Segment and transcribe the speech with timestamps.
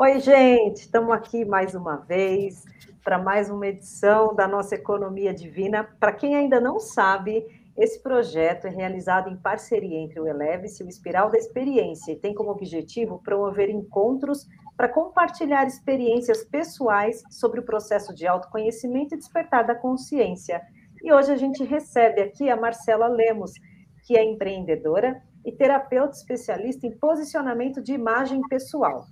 [0.00, 2.64] Oi, gente, estamos aqui mais uma vez
[3.02, 5.82] para mais uma edição da nossa Economia Divina.
[5.98, 7.44] Para quem ainda não sabe,
[7.76, 12.16] esse projeto é realizado em parceria entre o Eleve-se e o Espiral da Experiência e
[12.16, 19.18] tem como objetivo promover encontros para compartilhar experiências pessoais sobre o processo de autoconhecimento e
[19.18, 20.62] despertar da consciência.
[21.02, 23.50] E hoje a gente recebe aqui a Marcela Lemos,
[24.06, 29.04] que é empreendedora e terapeuta especialista em posicionamento de imagem pessoal.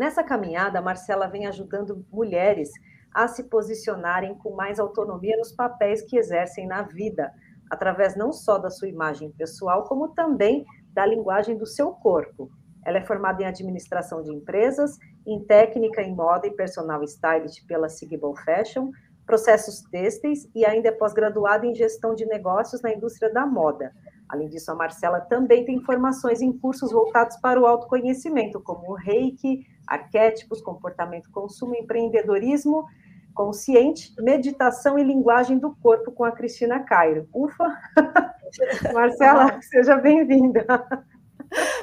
[0.00, 2.70] Nessa caminhada, a Marcela vem ajudando mulheres
[3.12, 7.30] a se posicionarem com mais autonomia nos papéis que exercem na vida
[7.68, 12.50] através não só da sua imagem pessoal, como também da linguagem do seu corpo.
[12.82, 17.90] Ela é formada em administração de empresas, em técnica em moda e personal stylist pela
[17.90, 18.90] Sigibol Fashion,
[19.26, 23.92] processos têxteis e ainda é pós-graduada em gestão de negócios na indústria da moda.
[24.30, 28.94] Além disso, a Marcela também tem formações em cursos voltados para o autoconhecimento, como o
[28.94, 32.86] reiki, arquétipos, comportamento, consumo, empreendedorismo
[33.34, 37.28] consciente, meditação e linguagem do corpo com a Cristina Cairo.
[37.32, 37.64] Ufa!
[38.92, 40.66] Marcela, seja bem-vinda.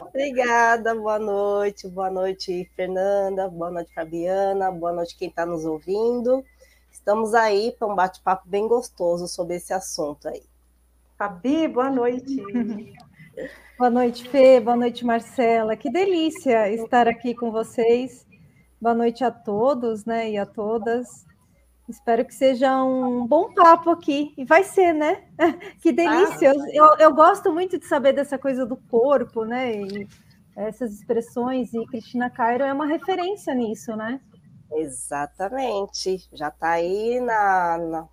[0.02, 6.44] Obrigada, boa noite, boa noite, Fernanda, boa noite, Fabiana, boa noite quem está nos ouvindo.
[6.92, 10.44] Estamos aí para um bate-papo bem gostoso sobre esse assunto aí.
[11.18, 12.38] Fabi, boa noite.
[13.76, 15.76] boa noite, Fê, boa noite, Marcela.
[15.76, 18.28] Que delícia estar aqui com vocês.
[18.80, 21.26] Boa noite a todos, né, e a todas.
[21.90, 24.32] Espero que seja um bom papo aqui.
[24.38, 25.24] E vai ser, né?
[25.82, 26.52] Que delícia!
[26.52, 29.74] Ah, eu, eu, gosto muito de saber dessa coisa do corpo, né?
[29.74, 30.08] E
[30.56, 31.74] essas expressões.
[31.74, 34.22] E Cristina Cairo é uma referência nisso, né?
[34.72, 36.28] Exatamente.
[36.34, 38.08] Já está aí na, na,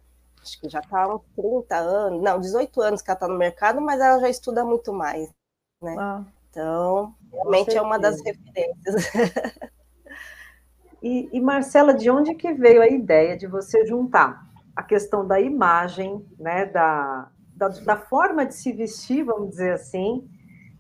[0.45, 3.39] Acho que já está há uns 30 anos, não, 18 anos que ela está no
[3.39, 5.31] mercado, mas ela já estuda muito mais,
[5.83, 5.97] né?
[5.99, 9.11] Ah, então, realmente é uma das referências.
[11.03, 14.43] E, e, Marcela, de onde que veio a ideia de você juntar
[14.75, 20.27] a questão da imagem, né, da, da, da forma de se vestir, vamos dizer assim,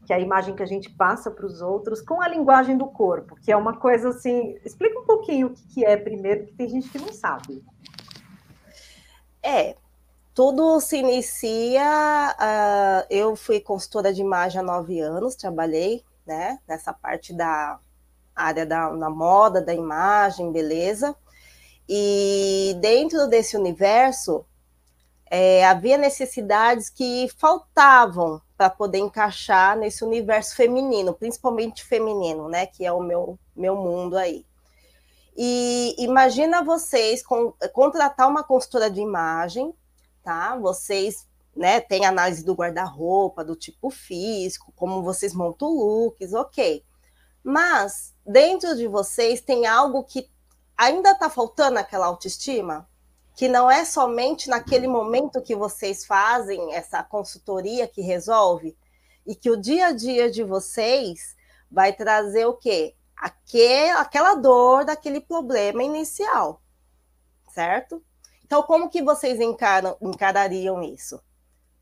[0.06, 2.86] que é a imagem que a gente passa para os outros, com a linguagem do
[2.86, 4.56] corpo, que é uma coisa assim.
[4.64, 7.62] Explica um pouquinho o que, que é primeiro, que tem gente que não sabe.
[9.44, 9.76] É,
[10.34, 12.34] tudo se inicia.
[12.40, 17.78] Uh, eu fui consultora de imagem há nove anos, trabalhei né, nessa parte da
[18.34, 21.14] área da, da moda, da imagem, beleza.
[21.86, 24.46] E dentro desse universo,
[25.26, 32.64] é, havia necessidades que faltavam para poder encaixar nesse universo feminino, principalmente feminino, né?
[32.66, 34.46] Que é o meu, meu mundo aí.
[35.36, 39.74] E imagina vocês com, contratar uma consultora de imagem,
[40.22, 40.56] tá?
[40.56, 46.84] Vocês né, têm análise do guarda-roupa, do tipo físico, como vocês montam looks, ok.
[47.42, 50.30] Mas dentro de vocês tem algo que
[50.76, 52.88] ainda está faltando aquela autoestima?
[53.36, 58.76] Que não é somente naquele momento que vocês fazem essa consultoria que resolve?
[59.26, 61.34] E que o dia a dia de vocês
[61.70, 62.94] vai trazer o quê?
[63.24, 66.60] Aquele, aquela dor daquele problema inicial,
[67.54, 68.04] certo?
[68.44, 71.18] Então, como que vocês encaram, encarariam isso?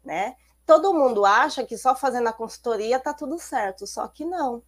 [0.05, 0.37] Né?
[0.65, 4.63] Todo mundo acha que só fazendo a consultoria tá tudo certo, só que não.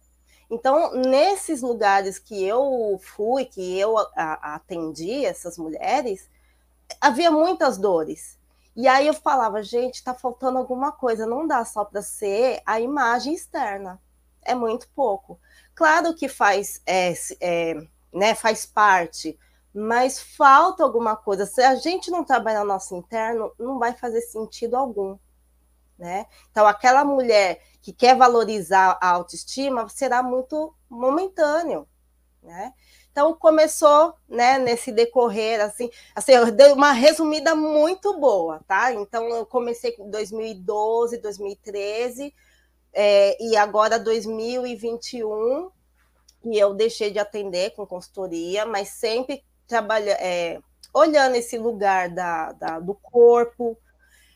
[0.49, 6.29] Então, nesses lugares que eu fui, que eu atendi essas mulheres,
[6.99, 8.37] havia muitas dores.
[8.75, 12.81] E aí eu falava, gente, está faltando alguma coisa, não dá só para ser a
[12.81, 14.01] imagem externa.
[14.45, 15.39] É muito pouco.
[15.73, 17.75] Claro que faz, é, é,
[18.13, 19.37] né, faz parte,
[19.73, 21.45] mas falta alguma coisa.
[21.45, 25.17] Se a gente não trabalhar no nosso interno, não vai fazer sentido algum.
[25.97, 26.25] Né?
[26.51, 31.87] Então, aquela mulher que quer valorizar a autoestima será muito momentâneo,
[32.41, 32.73] né?
[33.11, 38.91] Então começou, né, nesse decorrer assim, assim, eu dei uma resumida muito boa, tá?
[38.91, 42.33] Então eu comecei em 2012, 2013
[42.95, 45.69] é, e agora 2021
[46.45, 50.59] e eu deixei de atender com consultoria, mas sempre trabalha, é,
[50.93, 53.77] olhando esse lugar da, da do corpo,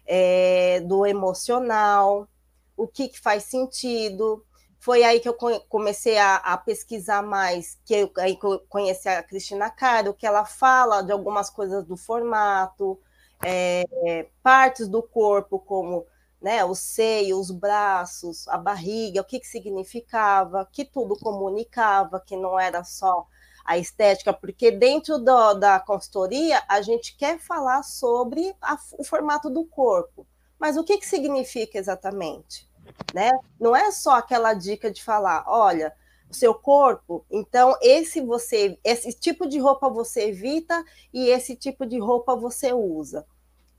[0.05, 2.27] é, do emocional,
[2.75, 4.43] o que, que faz sentido.
[4.79, 5.35] Foi aí que eu
[5.69, 10.25] comecei a, a pesquisar mais, que eu, aí que eu conheci a Cristina Caro, que
[10.25, 12.99] ela fala de algumas coisas do formato,
[13.45, 16.05] é, partes do corpo, como
[16.41, 22.35] né, o seio, os braços, a barriga, o que, que significava, que tudo comunicava, que
[22.35, 23.27] não era só
[23.65, 29.49] a estética, porque dentro do, da consultoria a gente quer falar sobre a, o formato
[29.49, 30.25] do corpo.
[30.57, 32.69] Mas o que, que significa exatamente?
[33.13, 33.31] né?
[33.59, 35.93] Não é só aquela dica de falar, olha,
[36.29, 37.25] o seu corpo.
[37.29, 40.83] Então, esse você, esse tipo de roupa você evita
[41.13, 43.25] e esse tipo de roupa você usa.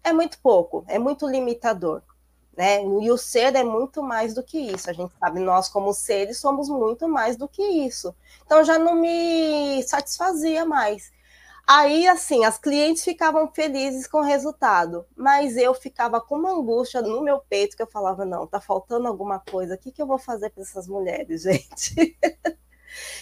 [0.02, 2.02] É muito pouco, é muito limitador.
[2.56, 2.82] Né?
[2.84, 4.90] E o ser é muito mais do que isso.
[4.90, 8.14] A gente sabe, nós, como seres, somos muito mais do que isso.
[8.44, 11.12] Então já não me satisfazia mais.
[11.72, 17.00] Aí, assim, as clientes ficavam felizes com o resultado, mas eu ficava com uma angústia
[17.00, 20.06] no meu peito que eu falava: não, tá faltando alguma coisa, o que, que eu
[20.06, 22.18] vou fazer para essas mulheres, gente?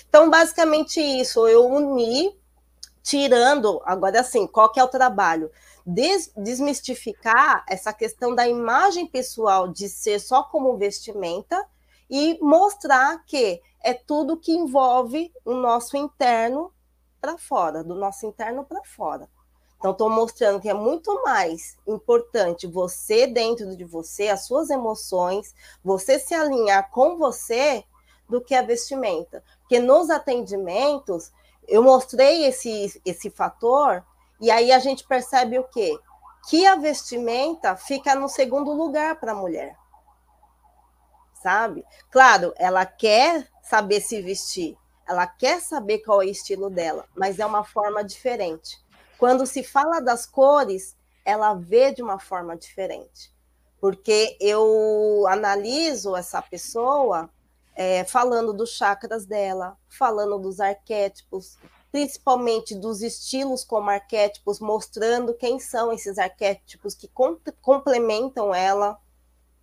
[0.08, 2.34] então, basicamente isso, eu uni,
[3.02, 5.50] tirando, agora assim, qual que é o trabalho?
[5.90, 11.66] Des desmistificar essa questão da imagem pessoal de ser só como vestimenta
[12.10, 16.70] e mostrar que é tudo que envolve o nosso interno
[17.18, 19.30] para fora, do nosso interno para fora.
[19.78, 25.54] Então, estou mostrando que é muito mais importante você dentro de você, as suas emoções,
[25.82, 27.82] você se alinhar com você,
[28.28, 29.42] do que a vestimenta.
[29.60, 31.32] Porque nos atendimentos,
[31.66, 34.04] eu mostrei esse, esse fator,
[34.40, 35.98] e aí a gente percebe o quê?
[36.48, 39.76] Que a vestimenta fica no segundo lugar para a mulher.
[41.42, 41.84] Sabe?
[42.10, 44.76] Claro, ela quer saber se vestir,
[45.06, 48.78] ela quer saber qual é o estilo dela, mas é uma forma diferente.
[49.18, 53.32] Quando se fala das cores, ela vê de uma forma diferente.
[53.80, 57.30] Porque eu analiso essa pessoa
[57.74, 61.58] é, falando dos chakras dela, falando dos arquétipos,
[61.90, 67.10] principalmente dos estilos como arquétipos, mostrando quem são esses arquétipos que
[67.60, 68.98] complementam ela,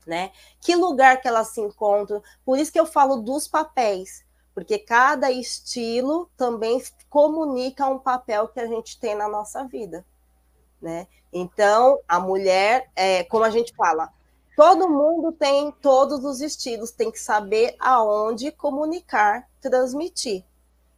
[0.06, 0.31] né?
[0.60, 2.22] Que lugar que ela se encontra.
[2.44, 4.24] Por isso que eu falo dos papéis,
[4.54, 10.06] porque cada estilo também comunica um papel que a gente tem na nossa vida,
[10.81, 11.07] né?
[11.31, 14.12] Então, a mulher, é, como a gente fala,
[14.56, 20.45] todo mundo tem todos os estilos, tem que saber aonde comunicar, transmitir,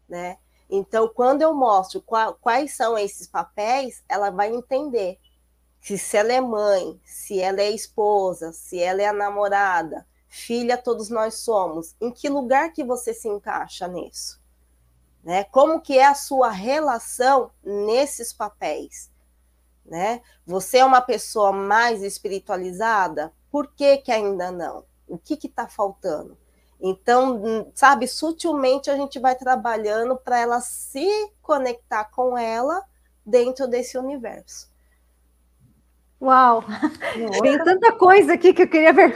[0.08, 0.38] né?
[0.70, 5.18] Então, quando eu mostro qual, quais são esses papéis, ela vai entender
[5.80, 10.78] que se ela é mãe, se ela é esposa, se ela é a namorada, filha
[10.78, 11.96] todos nós somos.
[12.02, 14.42] Em que lugar que você se encaixa nisso?
[15.24, 15.46] Né?
[15.46, 19.10] Como que é a sua relação nesses papéis?
[19.86, 20.22] Né?
[20.46, 23.34] Você é uma pessoa mais espiritualizada?
[23.50, 24.84] Por que, que ainda não?
[25.08, 26.38] O que está faltando?
[26.80, 31.08] Então, sabe, sutilmente a gente vai trabalhando para ela se
[31.42, 32.84] conectar com ela
[33.26, 34.70] dentro desse universo.
[36.22, 36.64] Uau!
[37.18, 37.42] Nossa.
[37.42, 39.14] Tem tanta coisa aqui que eu queria ver.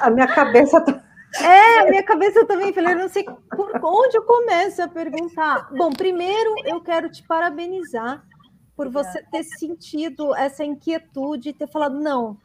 [0.00, 1.04] A minha cabeça tá...
[1.40, 5.68] É, a minha cabeça também, falei, eu não sei por onde eu começo a perguntar.
[5.70, 8.24] Bom, primeiro eu quero te parabenizar
[8.74, 12.36] por você ter sentido essa inquietude, ter falado, não,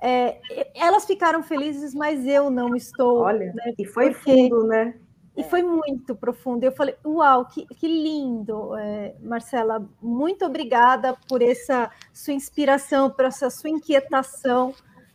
[0.00, 0.40] é,
[0.74, 3.20] elas ficaram felizes, mas eu não estou.
[3.20, 3.74] Olha, né?
[3.78, 4.32] e foi Porque...
[4.32, 4.94] fundo, né?
[5.36, 6.64] E foi muito profundo.
[6.64, 9.88] Eu falei, uau, que, que lindo, é, Marcela.
[10.02, 14.74] Muito obrigada por essa sua inspiração, por essa sua inquietação,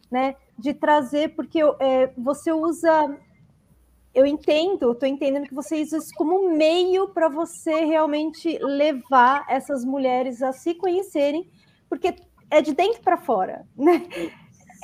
[0.09, 0.35] né?
[0.57, 3.17] De trazer, porque é, você usa.
[4.13, 9.83] Eu entendo, estou entendendo que você usa isso como meio para você realmente levar essas
[9.83, 11.51] mulheres a se conhecerem,
[11.89, 12.15] porque
[12.49, 14.07] é de dentro para fora, né?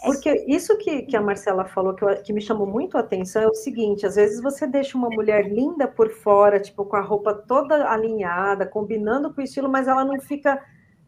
[0.03, 3.43] Porque isso que, que a Marcela falou, que, eu, que me chamou muito a atenção,
[3.43, 7.01] é o seguinte: às vezes você deixa uma mulher linda por fora, tipo, com a
[7.01, 10.59] roupa toda alinhada, combinando com o estilo, mas ela não fica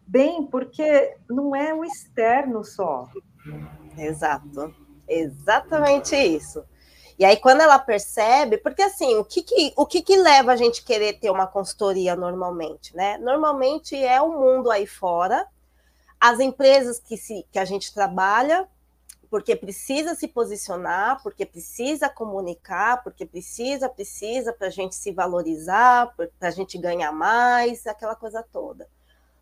[0.06, 3.08] bem, porque não é o externo só.
[3.98, 4.74] Exato.
[5.08, 6.64] Exatamente isso.
[7.18, 10.56] E aí, quando ela percebe, porque assim, o que, que, o que, que leva a
[10.56, 13.18] gente querer ter uma consultoria normalmente, né?
[13.18, 15.48] Normalmente é o mundo aí fora,
[16.20, 18.68] as empresas que, se, que a gente trabalha,
[19.34, 26.13] porque precisa se posicionar, porque precisa comunicar, porque precisa, precisa para a gente se valorizar,
[26.16, 28.88] para a gente ganhar mais, aquela coisa toda.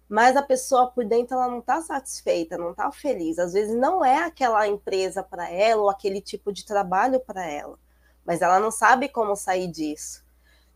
[0.07, 3.37] Mas a pessoa por dentro ela não está satisfeita, não está feliz.
[3.37, 7.77] Às vezes não é aquela empresa para ela ou aquele tipo de trabalho para ela,
[8.25, 10.23] mas ela não sabe como sair disso.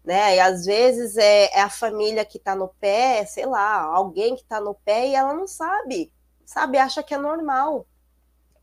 [0.03, 0.36] Né?
[0.36, 4.41] E às vezes é, é a família que está no pé, sei lá, alguém que
[4.41, 6.12] está no pé e ela não sabe,
[6.45, 7.88] sabe, acha que é normal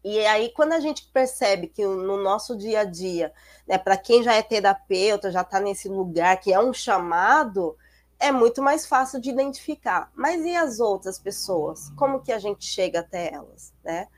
[0.05, 3.33] e aí, quando a gente percebe que no nosso dia a dia,
[3.67, 7.77] né, para quem já é terapeuta, já está nesse lugar que é um chamado,
[8.19, 10.11] é muito mais fácil de identificar.
[10.15, 11.91] Mas e as outras pessoas?
[11.97, 13.73] Como que a gente chega até elas?
[13.85, 14.09] Né?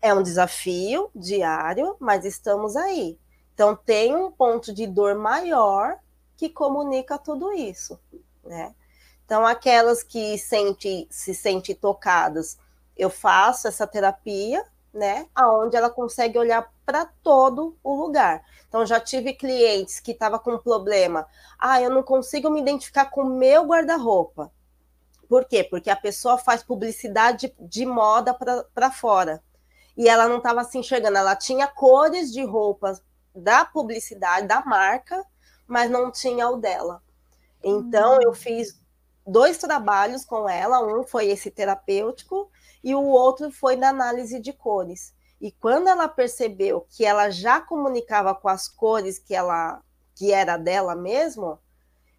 [0.00, 3.18] É um desafio diário, mas estamos aí.
[3.52, 5.98] Então, tem um ponto de dor maior
[6.38, 8.00] que comunica tudo isso.
[8.42, 8.74] Né?
[9.26, 12.56] Então, aquelas que sente, se sentem tocadas,
[12.96, 14.64] eu faço essa terapia
[14.98, 15.28] né?
[15.34, 18.44] Aonde ela consegue olhar para todo o lugar.
[18.68, 21.26] Então já tive clientes que estavam com problema.
[21.58, 24.52] Ah, eu não consigo me identificar com o meu guarda-roupa.
[25.28, 25.62] Por quê?
[25.62, 28.36] Porque a pessoa faz publicidade de moda
[28.74, 29.42] para fora.
[29.96, 31.18] E ela não estava se enxergando.
[31.18, 33.02] Ela tinha cores de roupas
[33.34, 35.24] da publicidade, da marca,
[35.66, 37.02] mas não tinha o dela.
[37.62, 38.20] Então, hum.
[38.22, 38.80] eu fiz
[39.26, 40.80] dois trabalhos com ela.
[40.80, 42.50] Um foi esse terapêutico
[42.82, 45.14] e o outro foi da análise de cores.
[45.40, 49.82] E quando ela percebeu que ela já comunicava com as cores que ela
[50.14, 51.58] que era dela mesmo,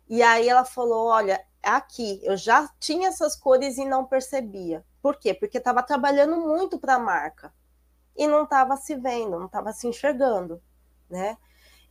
[0.08, 4.86] e aí ela falou: "Olha, aqui eu já tinha essas cores e não percebia.
[5.01, 5.34] Por quê?
[5.34, 7.54] Porque estava trabalhando muito para a marca
[8.16, 10.62] e não estava se vendo, não estava se enxergando,
[11.10, 11.38] né?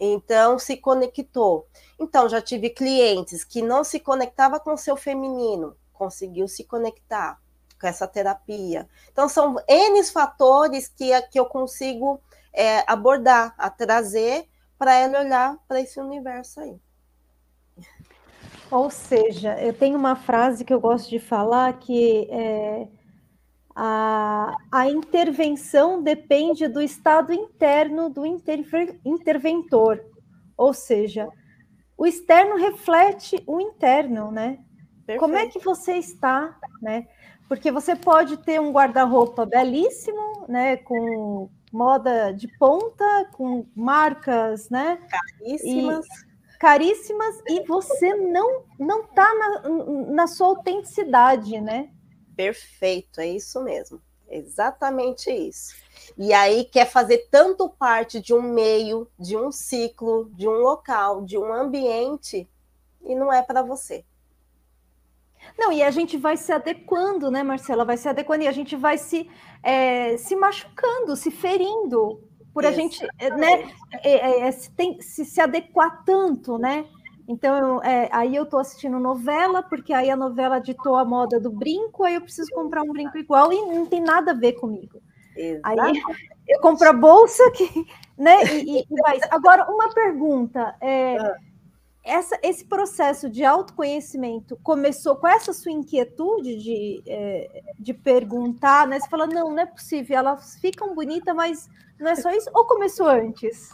[0.00, 1.66] Então se conectou.
[1.98, 7.40] Então já tive clientes que não se conectava com seu feminino, conseguiu se conectar
[7.80, 8.88] com essa terapia.
[9.12, 12.20] Então são N fatores que, que eu consigo
[12.52, 16.80] é, abordar, a trazer para ela olhar para esse universo aí.
[18.70, 22.88] Ou seja, eu tenho uma frase que eu gosto de falar que é,
[23.74, 30.04] a, a intervenção depende do estado interno do interver, interventor,
[30.56, 31.28] ou seja,
[31.96, 34.58] o externo reflete o interno, né?
[35.06, 35.20] Perfeito.
[35.20, 37.08] Como é que você está, né?
[37.48, 40.76] Porque você pode ter um guarda-roupa belíssimo, né?
[40.76, 44.98] Com moda de ponta, com marcas, né?
[45.08, 46.06] Caríssimas.
[46.06, 49.68] E, caríssimas e você não não está na,
[50.12, 51.90] na sua autenticidade, né?
[52.36, 54.00] Perfeito, é isso mesmo.
[54.28, 55.74] Exatamente isso.
[56.16, 61.24] E aí quer fazer tanto parte de um meio, de um ciclo, de um local,
[61.24, 62.48] de um ambiente,
[63.02, 64.04] e não é para você.
[65.56, 67.84] Não, e a gente vai se adequando, né, Marcela?
[67.84, 69.28] Vai se adequando e a gente vai se,
[69.62, 72.20] é, se machucando, se ferindo,
[72.52, 73.00] por a gente
[73.36, 73.70] né,
[74.02, 76.86] é, é, se, tem, se, se adequar tanto, né?
[77.28, 81.38] Então, eu, é, aí eu estou assistindo novela, porque aí a novela ditou a moda
[81.38, 84.54] do brinco, aí eu preciso comprar um brinco igual e não tem nada a ver
[84.54, 85.00] comigo.
[85.36, 85.80] Exato.
[85.80, 86.02] Aí
[86.48, 87.86] eu compro a bolsa que,
[88.16, 88.42] né?
[88.44, 89.20] E, e vai.
[89.30, 90.74] Agora, uma pergunta.
[90.80, 91.36] É, ah.
[92.08, 98.98] Essa, esse processo de autoconhecimento começou com essa sua inquietude de, é, de perguntar, né?
[98.98, 102.50] Você fala, não, não é possível, elas ficam bonitas, mas não é só isso?
[102.54, 103.70] Ou começou antes?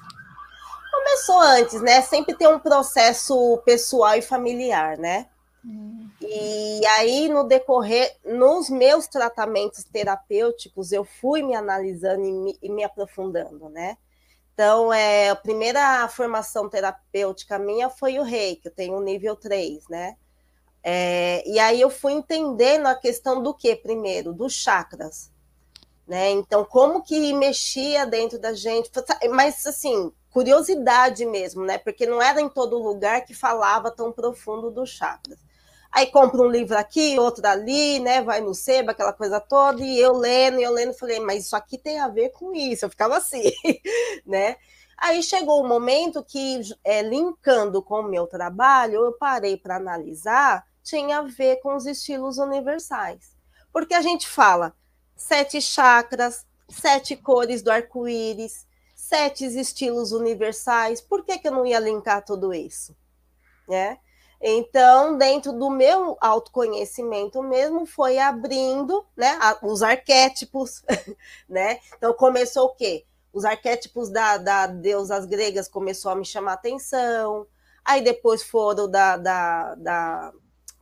[0.94, 2.00] começou antes, né?
[2.02, 5.26] Sempre tem um processo pessoal e familiar, né?
[5.64, 6.08] Hum.
[6.20, 12.68] E aí, no decorrer, nos meus tratamentos terapêuticos, eu fui me analisando e me, e
[12.70, 13.96] me aprofundando, né?
[14.54, 19.88] Então, é, a primeira formação terapêutica minha foi o rei, que eu tenho nível 3,
[19.88, 20.16] né?
[20.80, 24.32] É, e aí eu fui entendendo a questão do que primeiro?
[24.32, 25.32] Dos chakras.
[26.06, 26.30] Né?
[26.30, 28.90] Então, como que mexia dentro da gente,
[29.30, 31.78] mas assim, curiosidade mesmo, né?
[31.78, 35.38] Porque não era em todo lugar que falava tão profundo dos chakras.
[35.94, 38.20] Aí compra um livro aqui, outro ali, né?
[38.20, 41.54] Vai no seba, aquela coisa toda, e eu lendo, e eu lendo, falei, mas isso
[41.54, 42.84] aqui tem a ver com isso.
[42.84, 43.44] Eu ficava assim,
[44.26, 44.56] né?
[44.98, 49.76] Aí chegou o um momento que, é, linkando com o meu trabalho, eu parei para
[49.76, 53.36] analisar, tinha a ver com os estilos universais.
[53.72, 54.74] Porque a gente fala
[55.14, 61.78] sete chakras, sete cores do arco-íris, sete estilos universais, por que, que eu não ia
[61.78, 62.96] linkar tudo isso?
[63.68, 63.98] Né?
[64.40, 70.82] Então, dentro do meu autoconhecimento mesmo, foi abrindo né, os arquétipos,
[71.48, 71.78] né?
[71.96, 73.04] Então, começou o quê?
[73.32, 77.46] Os arquétipos da, da deusas gregas começou a me chamar atenção,
[77.84, 80.32] aí depois foram da, da, da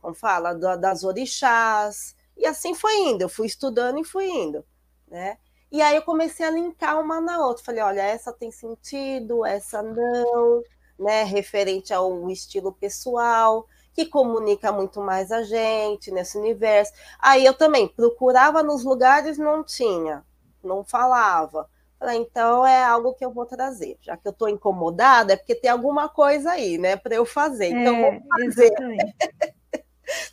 [0.01, 4.65] como fala, da, das orixás, e assim foi indo, eu fui estudando e fui indo,
[5.07, 5.37] né?
[5.73, 7.63] E aí eu comecei a linkar uma na outra.
[7.63, 10.61] Falei, olha, essa tem sentido, essa não,
[10.97, 11.23] né?
[11.23, 16.93] Referente ao estilo pessoal, que comunica muito mais a gente nesse universo.
[17.19, 20.23] Aí eu também procurava nos lugares, não tinha,
[20.63, 21.69] não falava.
[21.99, 23.97] Falei, então é algo que eu vou trazer.
[24.01, 27.67] Já que eu estou incomodada, é porque tem alguma coisa aí, né, para eu fazer.
[27.67, 28.73] Então é, vamos fazer.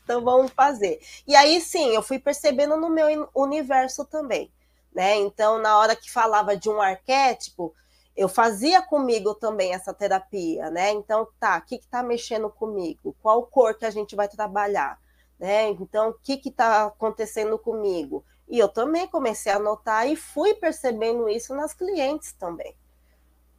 [0.03, 1.01] então vamos fazer.
[1.27, 4.51] E aí sim, eu fui percebendo no meu universo também
[4.95, 5.17] né?
[5.17, 7.75] Então, na hora que falava de um arquétipo,
[8.21, 10.91] eu fazia comigo também essa terapia, né?
[10.91, 13.17] Então, tá, o que está mexendo comigo?
[13.23, 14.99] Qual cor que a gente vai trabalhar?
[15.39, 15.71] Né?
[15.71, 18.23] Então, o que está acontecendo comigo?
[18.47, 22.77] E eu também comecei a notar e fui percebendo isso nas clientes também.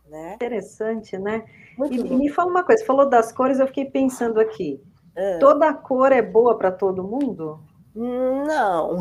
[0.06, 0.36] Né?
[0.36, 1.44] Interessante, né?
[1.89, 4.80] e, me fala uma coisa, falou das cores, eu fiquei pensando aqui.
[5.15, 5.39] É.
[5.39, 7.60] Toda cor é boa para todo mundo?
[7.96, 9.00] Não.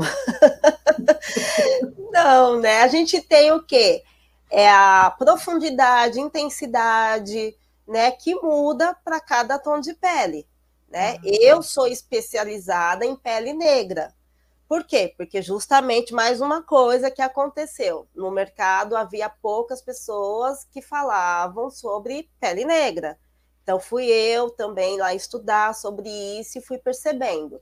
[2.10, 2.80] Não, né?
[2.80, 4.02] A gente tem o quê?
[4.50, 10.46] É a profundidade, intensidade, né, que muda para cada tom de pele,
[10.88, 11.14] né?
[11.14, 11.20] Uhum.
[11.24, 14.12] Eu sou especializada em pele negra.
[14.68, 15.14] Por quê?
[15.16, 18.06] Porque justamente mais uma coisa que aconteceu.
[18.14, 23.18] No mercado havia poucas pessoas que falavam sobre pele negra.
[23.62, 27.60] Então fui eu também lá estudar sobre isso e fui percebendo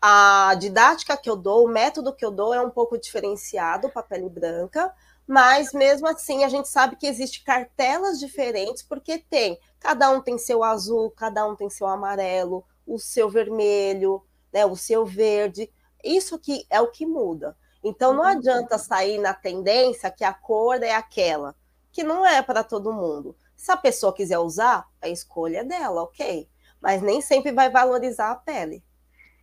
[0.00, 4.02] a didática que eu dou, o método que eu dou é um pouco diferenciado para
[4.02, 4.92] pele branca,
[5.30, 10.36] mas mesmo assim a gente sabe que existe cartelas diferentes, porque tem, cada um tem
[10.36, 15.72] seu azul, cada um tem seu amarelo, o seu vermelho, né, o seu verde.
[16.02, 17.56] Isso que é o que muda.
[17.80, 21.54] Então não adianta sair na tendência que a cor é aquela,
[21.92, 23.36] que não é para todo mundo.
[23.54, 26.48] Se a pessoa quiser usar, a escolha é dela, ok.
[26.80, 28.82] Mas nem sempre vai valorizar a pele.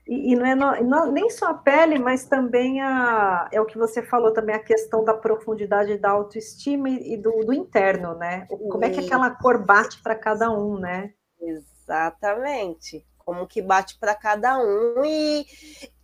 [0.07, 3.65] E, e não é no, não, nem só a pele, mas também a, é o
[3.65, 8.15] que você falou também, a questão da profundidade da autoestima e, e do, do, interno,
[8.15, 8.47] né?
[8.47, 11.13] Como é que aquela cor bate para cada um, né?
[11.41, 13.05] Exatamente.
[13.17, 15.45] Como que bate para cada um e,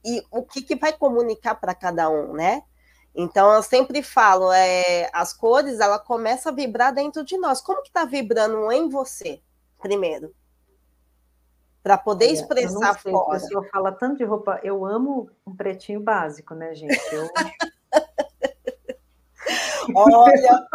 [0.03, 2.62] e o que, que vai comunicar para cada um, né?
[3.15, 7.62] Então eu sempre falo, é, as cores ela começa a vibrar dentro de nós.
[7.62, 9.39] Como que está vibrando em você,
[9.81, 10.33] primeiro?
[11.83, 13.37] Para poder expressar sei, fora.
[13.37, 16.97] A pessoa fala tanto de roupa, eu amo um pretinho básico, né, gente?
[17.11, 17.29] Eu...
[19.93, 20.65] Olha,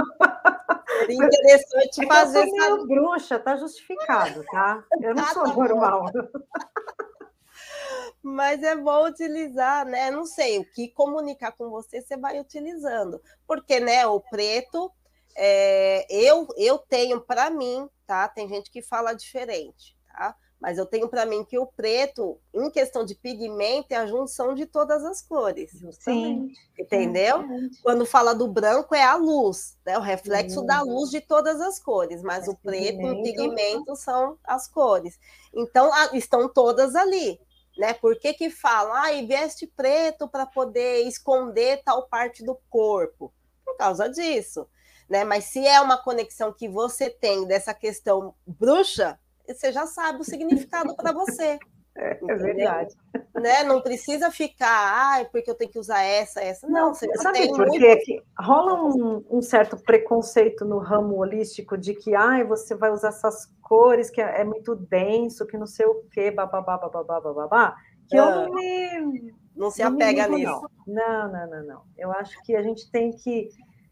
[1.08, 2.40] interessante é fazer.
[2.40, 4.84] Eu sou meio bruxa, tá justificado, tá?
[5.00, 6.04] Eu não sou normal.
[8.22, 10.10] Mas é bom utilizar, né?
[10.10, 13.18] Não sei, o que comunicar com você, você vai utilizando.
[13.46, 14.92] Porque, né, o preto,
[15.34, 18.28] é, eu, eu tenho para mim, tá?
[18.28, 20.36] Tem gente que fala diferente, tá?
[20.60, 24.54] Mas eu tenho para mim que o preto, em questão de pigmento, é a junção
[24.54, 25.70] de todas as cores.
[26.00, 26.52] Sim.
[26.76, 27.44] Entendeu?
[27.80, 29.96] Quando fala do branco, é a luz, né?
[29.96, 30.66] o reflexo Sim.
[30.66, 32.22] da luz de todas as cores.
[32.22, 35.18] Mas, mas o preto e o pigmento são as cores.
[35.54, 37.40] Então, estão todas ali.
[37.78, 37.94] Né?
[37.94, 43.32] Por que, que falam, ah, e veste preto para poder esconder tal parte do corpo?
[43.64, 44.68] Por causa disso.
[45.08, 45.22] Né?
[45.22, 49.16] Mas se é uma conexão que você tem dessa questão bruxa,
[49.54, 51.58] você já sabe o significado para você.
[52.00, 52.94] É, é verdade.
[53.34, 53.64] Né?
[53.64, 56.68] Não precisa ficar, ah, porque eu tenho que usar essa, essa.
[56.68, 58.04] Não, você sabe tem por muito...
[58.04, 63.08] que rola um, um, certo preconceito no ramo holístico de que ah, você vai usar
[63.08, 67.74] essas cores que é, é muito denso, que não sei o quê, bababá, bababá, bababá,
[68.08, 69.34] que eu não me.
[69.56, 70.70] Não se apega não nisso.
[70.86, 70.94] Não.
[70.94, 71.82] não, não, não, não.
[71.96, 73.48] Eu acho que a gente tem que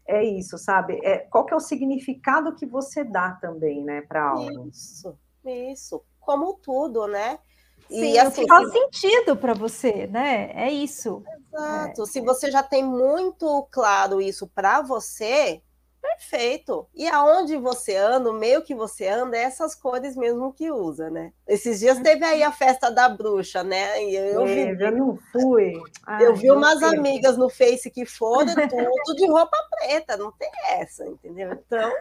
[0.07, 0.99] é isso, sabe?
[1.03, 4.69] É, qual que é o significado que você dá também, né, para algo?
[4.69, 5.17] Isso.
[5.47, 7.39] Isso, como tudo, né?
[7.87, 10.51] Sim, e assim, faz sentido para você, né?
[10.53, 11.23] É isso.
[11.53, 12.03] Exato.
[12.03, 12.05] É.
[12.05, 15.61] Se você já tem muito claro isso para você,
[16.01, 16.87] Perfeito.
[16.95, 21.09] E aonde você anda, o meio que você anda, é essas cores mesmo que usa,
[21.09, 21.31] né?
[21.47, 24.03] Esses dias teve aí a festa da bruxa, né?
[24.03, 24.83] E eu é, vi.
[24.83, 25.73] Eu não fui.
[26.05, 26.89] Ai, eu vi umas sei.
[26.89, 31.51] amigas no Face que foram tudo de roupa preta, não tem essa, entendeu?
[31.53, 31.91] Então.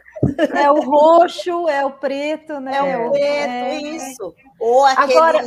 [0.55, 2.77] É o roxo, é o preto, né?
[2.77, 3.75] É o preto, é...
[3.77, 4.35] isso.
[4.59, 5.43] Ou aquele Agora,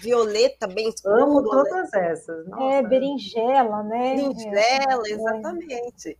[0.00, 1.22] violeta bem escuro.
[1.22, 1.48] Amo né?
[1.50, 2.10] todas né?
[2.10, 2.46] essas.
[2.46, 2.64] Nossa.
[2.64, 4.14] É, berinjela, né?
[4.14, 6.18] Berinjela, exatamente.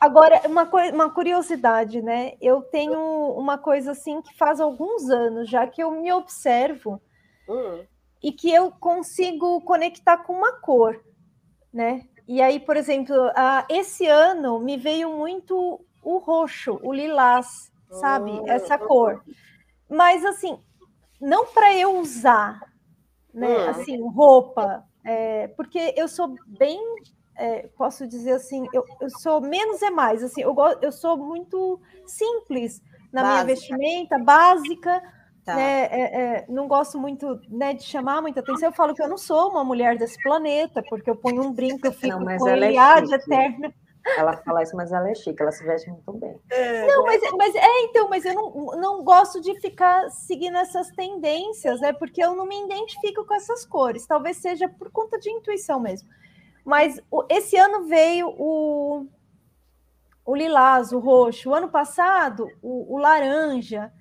[0.00, 2.34] Agora, uma, uma curiosidade, né?
[2.40, 2.98] Eu tenho
[3.36, 7.00] uma coisa assim que faz alguns anos já que eu me observo
[7.48, 7.84] hum.
[8.22, 11.00] e que eu consigo conectar com uma cor,
[11.72, 12.06] né?
[12.26, 18.32] E aí, por exemplo, uh, esse ano me veio muito o roxo, o lilás, sabe?
[18.32, 18.44] Hum.
[18.46, 19.24] Essa cor.
[19.88, 20.58] Mas assim,
[21.20, 22.60] não para eu usar,
[23.32, 23.58] né?
[23.58, 23.68] Hum.
[23.70, 26.80] Assim, roupa, é, porque eu sou bem
[27.38, 31.80] é, posso dizer assim, eu, eu, sou menos é mais, assim, eu, eu sou muito
[32.04, 33.44] simples na básica.
[33.44, 35.02] minha vestimenta, básica,
[35.44, 35.54] tá.
[35.54, 39.08] né, é, é, não gosto muito né, de chamar muita atenção, eu falo que eu
[39.08, 42.48] não sou uma mulher desse planeta, porque eu ponho um brinco, eu fico não, com
[42.48, 43.72] ele é eterna.
[44.16, 46.40] Ela fala isso, mas ela é chique, ela se veste muito bem.
[46.50, 50.88] É, não, mas, mas é então, mas eu não, não gosto de ficar seguindo essas
[50.92, 54.06] tendências, é porque eu não me identifico com essas cores.
[54.06, 56.08] Talvez seja por conta de intuição mesmo.
[56.64, 59.06] Mas esse ano veio o,
[60.24, 61.50] o lilás, o roxo.
[61.50, 63.92] O ano passado, o, o laranja.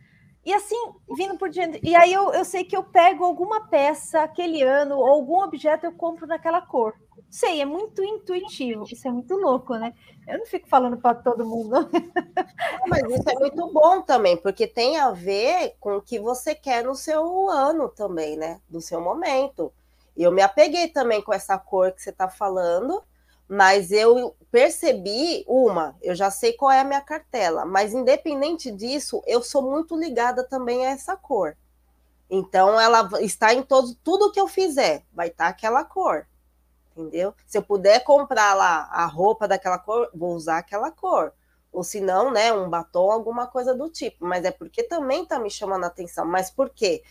[0.47, 0.77] E assim,
[1.13, 1.79] vindo por diante.
[1.83, 5.85] E aí eu, eu sei que eu pego alguma peça aquele ano, ou algum objeto
[5.85, 6.93] eu compro naquela cor.
[7.29, 8.85] Sei, é muito intuitivo.
[8.89, 9.93] Isso é muito louco, né?
[10.25, 11.75] Eu não fico falando para todo mundo.
[12.87, 16.85] Mas isso é muito bom também, porque tem a ver com o que você quer
[16.85, 18.61] no seu ano também, né?
[18.69, 19.73] Do seu momento.
[20.17, 23.03] Eu me apeguei também com essa cor que você está falando,
[23.47, 29.21] mas eu percebi uma, eu já sei qual é a minha cartela, mas independente disso,
[29.25, 31.55] eu sou muito ligada também a essa cor.
[32.29, 36.27] Então ela está em todo tudo que eu fizer, vai estar aquela cor.
[36.91, 37.33] Entendeu?
[37.45, 41.31] Se eu puder comprar lá a roupa daquela cor, vou usar aquela cor.
[41.71, 44.25] Ou se não, né, um batom, alguma coisa do tipo.
[44.25, 46.25] Mas é porque também está me chamando a atenção.
[46.25, 47.03] Mas por quê?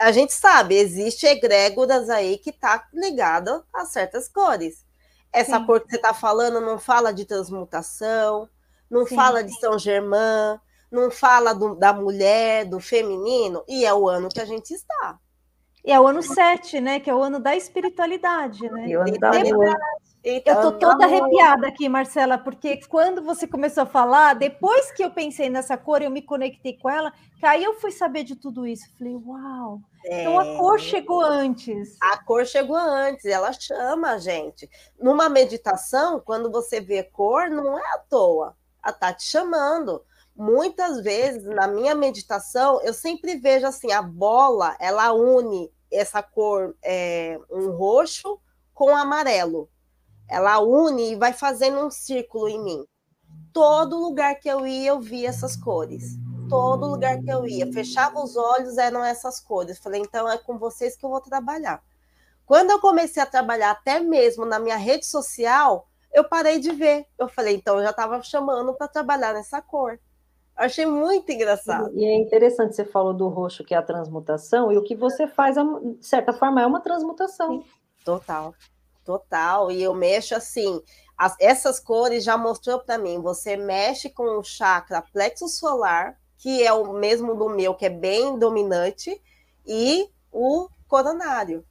[0.00, 4.84] A gente sabe, existe egrégoras aí que tá ligada a certas cores.
[5.32, 5.66] Essa Sim.
[5.66, 8.48] cor que você está falando não fala de transmutação,
[8.88, 9.16] não Sim.
[9.16, 10.58] fala de São Germain,
[10.90, 15.18] não fala do, da mulher, do feminino, e é o ano que a gente está.
[15.84, 17.00] E é o ano 7, né?
[17.00, 18.88] Que é o ano da espiritualidade, né?
[18.88, 19.30] E o ano da
[20.22, 25.10] eu tô toda arrepiada aqui, Marcela, porque quando você começou a falar, depois que eu
[25.10, 28.66] pensei nessa cor, eu me conectei com ela, que aí eu fui saber de tudo
[28.66, 28.84] isso.
[28.98, 29.80] Falei, uau!
[30.04, 30.20] É...
[30.20, 31.96] Então a cor chegou antes.
[32.00, 34.68] A cor chegou antes, ela chama a gente.
[34.98, 38.54] Numa meditação, quando você vê cor, não é à toa.
[38.84, 40.02] Ela tá te chamando.
[40.36, 46.76] Muitas vezes, na minha meditação, eu sempre vejo assim, a bola, ela une essa cor,
[46.84, 48.38] é, um roxo
[48.72, 49.68] com amarelo
[50.30, 52.84] ela une e vai fazendo um círculo em mim.
[53.52, 56.16] Todo lugar que eu ia, eu via essas cores.
[56.48, 59.78] Todo lugar que eu ia, fechava os olhos, eram essas cores.
[59.78, 61.82] Falei, então é com vocês que eu vou trabalhar.
[62.46, 67.06] Quando eu comecei a trabalhar até mesmo na minha rede social, eu parei de ver.
[67.18, 69.92] Eu falei, então eu já estava chamando para trabalhar nessa cor.
[69.92, 71.90] Eu achei muito engraçado.
[71.94, 75.26] E é interessante, você falou do roxo, que é a transmutação, e o que você
[75.26, 77.62] faz, de certa forma, é uma transmutação.
[78.04, 78.54] Total.
[79.04, 80.82] Total, e eu mexo assim.
[81.16, 83.20] As, essas cores já mostrou para mim.
[83.20, 87.90] Você mexe com o chakra plexo solar, que é o mesmo do meu, que é
[87.90, 89.20] bem dominante,
[89.66, 91.64] e o coronário.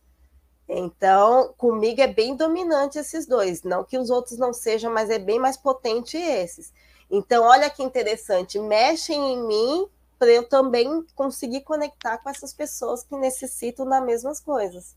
[0.67, 3.63] Então, comigo é bem dominante esses dois.
[3.63, 6.71] Não que os outros não sejam, mas é bem mais potente esses.
[7.09, 9.87] Então, olha que interessante, mexem em mim
[10.19, 14.95] para eu também conseguir conectar com essas pessoas que necessitam das mesmas coisas.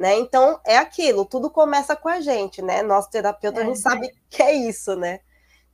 [0.00, 0.18] Né?
[0.18, 2.82] Então, é aquilo, tudo começa com a gente, né?
[2.82, 5.20] Nosso terapeuta, é, a gente sabe que é isso, né?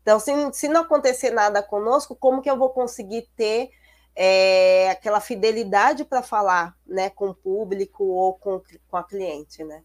[0.03, 3.71] Então, se, se não acontecer nada conosco, como que eu vou conseguir ter
[4.17, 9.85] é, aquela fidelidade para falar né, com o público ou com, com a cliente, né?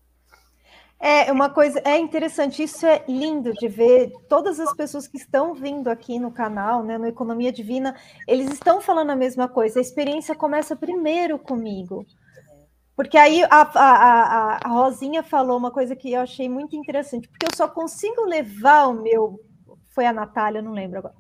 [0.99, 4.12] É uma coisa, é interessante, isso é lindo de ver.
[4.27, 7.95] Todas as pessoas que estão vindo aqui no canal, né, no Economia Divina,
[8.27, 9.77] eles estão falando a mesma coisa.
[9.77, 12.06] A experiência começa primeiro comigo.
[13.02, 17.48] Porque aí a, a, a, Rosinha falou uma coisa que eu achei muito interessante, porque
[17.48, 19.40] eu só consigo levar o meu.
[19.90, 21.16] Foi a Natália, não lembro agora.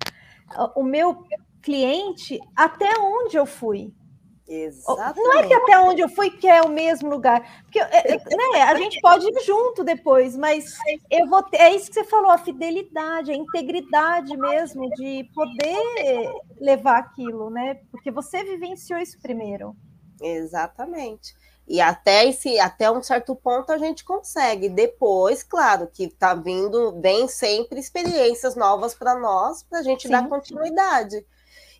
[0.75, 1.23] O meu
[1.59, 3.91] cliente até onde eu fui.
[4.47, 5.23] Exatamente.
[5.23, 7.63] Não é que até onde eu fui que é o mesmo lugar.
[7.63, 10.77] Porque é, é, né, a gente pode ir junto depois, mas
[11.09, 16.31] eu vou ter, é isso que você falou, a fidelidade, a integridade mesmo de poder
[16.59, 17.79] levar aquilo, né?
[17.89, 19.75] Porque você vivenciou isso primeiro.
[20.21, 21.40] Exatamente.
[21.71, 24.67] E até esse, até um certo ponto a gente consegue.
[24.67, 30.09] Depois, claro, que está vindo, vem sempre experiências novas para nós, para a gente Sim.
[30.09, 31.25] dar continuidade.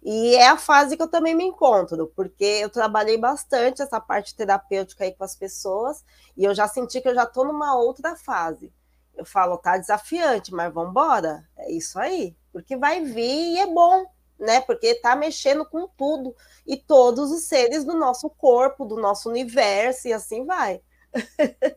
[0.01, 4.33] E é a fase que eu também me encontro, porque eu trabalhei bastante essa parte
[4.33, 6.05] terapêutica aí com as pessoas,
[6.37, 8.71] e eu já senti que eu já estou numa outra fase.
[9.13, 11.45] Eu falo, tá desafiante, mas vamos embora.
[11.57, 14.05] É isso aí, porque vai vir e é bom,
[14.41, 14.59] né?
[14.61, 20.07] Porque está mexendo com tudo e todos os seres do nosso corpo, do nosso universo
[20.07, 20.81] e assim vai.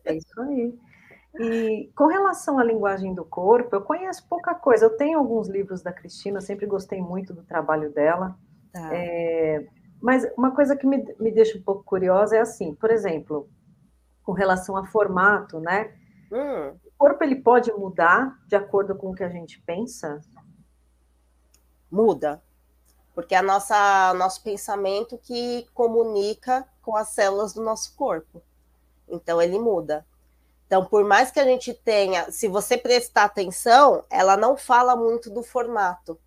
[0.05, 0.75] É isso aí.
[1.39, 4.87] E com relação à linguagem do corpo, eu conheço pouca coisa.
[4.87, 8.37] Eu tenho alguns livros da Cristina, sempre gostei muito do trabalho dela.
[8.73, 8.91] Tá.
[8.95, 9.67] É,
[10.01, 13.49] mas uma coisa que me, me deixa um pouco curiosa é assim, por exemplo,
[14.23, 15.93] com relação a formato, né?
[16.33, 16.77] Hum.
[16.85, 20.21] O corpo ele pode mudar de acordo com o que a gente pensa?
[21.91, 22.43] Muda,
[23.15, 28.43] porque é a nossa nosso pensamento que comunica com as células do nosso corpo.
[29.09, 30.07] Então ele muda.
[30.67, 35.31] Então, por mais que a gente tenha, se você prestar atenção, ela não fala muito
[35.31, 36.19] do formato.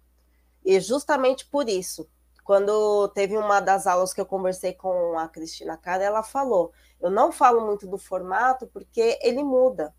[0.63, 2.07] E justamente por isso,
[2.43, 6.71] quando teve uma das aulas que eu conversei com a Cristina Cara, ela falou:
[7.01, 9.93] "Eu não falo muito do formato porque ele muda".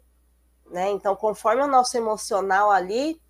[0.70, 0.90] Né?
[0.90, 3.20] Então, conforme o nosso emocional ali,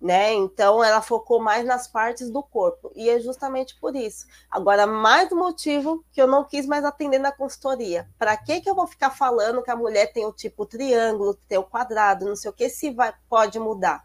[0.00, 0.32] né?
[0.34, 4.26] Então ela focou mais nas partes do corpo e é justamente por isso.
[4.50, 8.08] Agora mais motivo que eu não quis mais atender na consultoria.
[8.18, 11.58] Para que que eu vou ficar falando que a mulher tem o tipo triângulo, tem
[11.58, 14.04] o quadrado, não sei o que se vai pode mudar?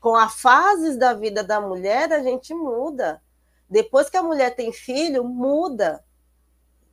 [0.00, 3.22] Com as fases da vida da mulher a gente muda.
[3.68, 6.04] Depois que a mulher tem filho muda,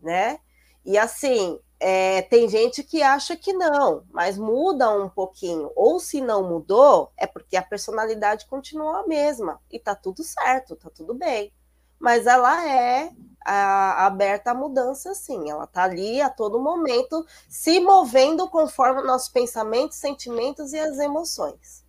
[0.01, 0.39] né?
[0.85, 5.69] E assim é, tem gente que acha que não, mas muda um pouquinho.
[5.75, 9.59] Ou se não mudou, é porque a personalidade continua a mesma.
[9.69, 11.51] E tá tudo certo, tá tudo bem.
[11.99, 13.11] Mas ela é
[13.45, 15.49] a, aberta à mudança, sim.
[15.49, 21.82] Ela tá ali a todo momento, se movendo conforme nossos pensamentos, sentimentos e as emoções.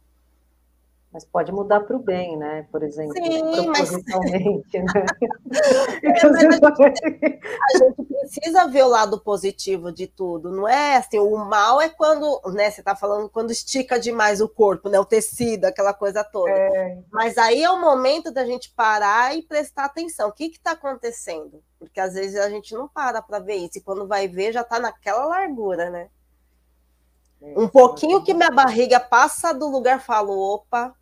[1.14, 2.66] Mas pode mudar para o bem, né?
[2.72, 3.92] Por exemplo, Sim, mas...
[3.92, 4.00] né?
[6.02, 10.96] É, mas a, gente, a, gente, precisa ver o lado positivo de tudo, não é
[10.96, 14.98] assim, o mal é quando, né, você está falando quando estica demais o corpo, né?
[14.98, 16.50] O tecido, aquela coisa toda.
[16.50, 16.98] É.
[17.12, 20.28] Mas aí é o momento da gente parar e prestar atenção.
[20.28, 21.62] O que está acontecendo?
[21.78, 24.62] Porque às vezes a gente não para para ver isso, e quando vai ver, já
[24.62, 26.08] está naquela largura, né?
[27.40, 30.92] É, um pouquinho que minha barriga passa do lugar, falo, opa,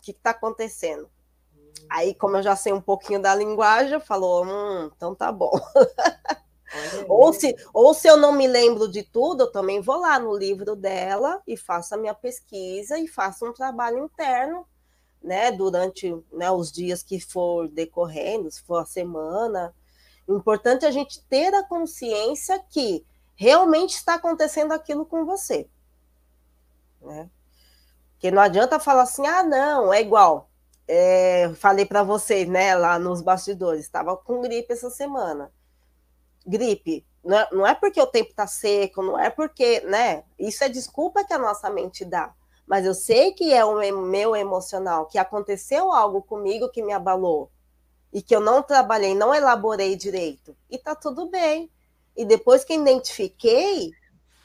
[0.00, 1.08] o que está acontecendo?
[1.88, 5.52] Aí, como eu já sei um pouquinho da linguagem, falou, hum, então tá bom.
[7.08, 10.36] ou, se, ou se eu não me lembro de tudo, eu também vou lá no
[10.36, 14.66] livro dela e faço a minha pesquisa e faço um trabalho interno,
[15.22, 19.74] né, durante né, os dias que for decorrendo, se for a semana.
[20.28, 25.68] Importante a gente ter a consciência que realmente está acontecendo aquilo com você.
[27.02, 27.28] Né?
[28.20, 30.50] Porque não adianta falar assim, ah, não, é igual.
[30.86, 35.50] É, falei para vocês, né, lá nos bastidores, estava com gripe essa semana.
[36.46, 40.24] Gripe, não é, não é porque o tempo está seco, não é porque, né?
[40.38, 42.34] Isso é desculpa que a nossa mente dá.
[42.66, 47.50] Mas eu sei que é o meu emocional, que aconteceu algo comigo que me abalou
[48.12, 50.54] e que eu não trabalhei, não elaborei direito.
[50.68, 51.70] E tá tudo bem.
[52.14, 53.92] E depois que identifiquei,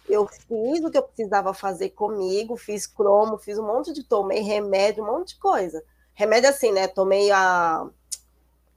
[0.08, 4.42] eu fiz o que eu precisava fazer comigo, fiz cromo, fiz um monte de, tomei
[4.42, 5.84] remédio, um monte de coisa.
[6.14, 6.88] Remédio assim, né?
[6.88, 7.88] Tomei a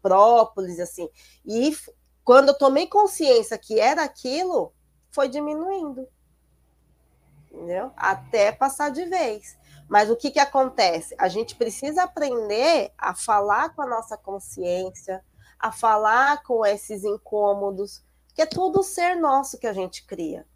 [0.03, 1.09] própolis, assim.
[1.45, 1.77] E
[2.25, 4.73] quando eu tomei consciência que era aquilo,
[5.11, 6.09] foi diminuindo.
[7.51, 7.93] Entendeu?
[7.97, 9.57] Até passar de vez.
[9.89, 11.15] Mas o que, que acontece?
[11.19, 15.25] A gente precisa aprender a falar com a nossa consciência,
[15.59, 20.47] a falar com esses incômodos, que é tudo ser nosso que a gente cria.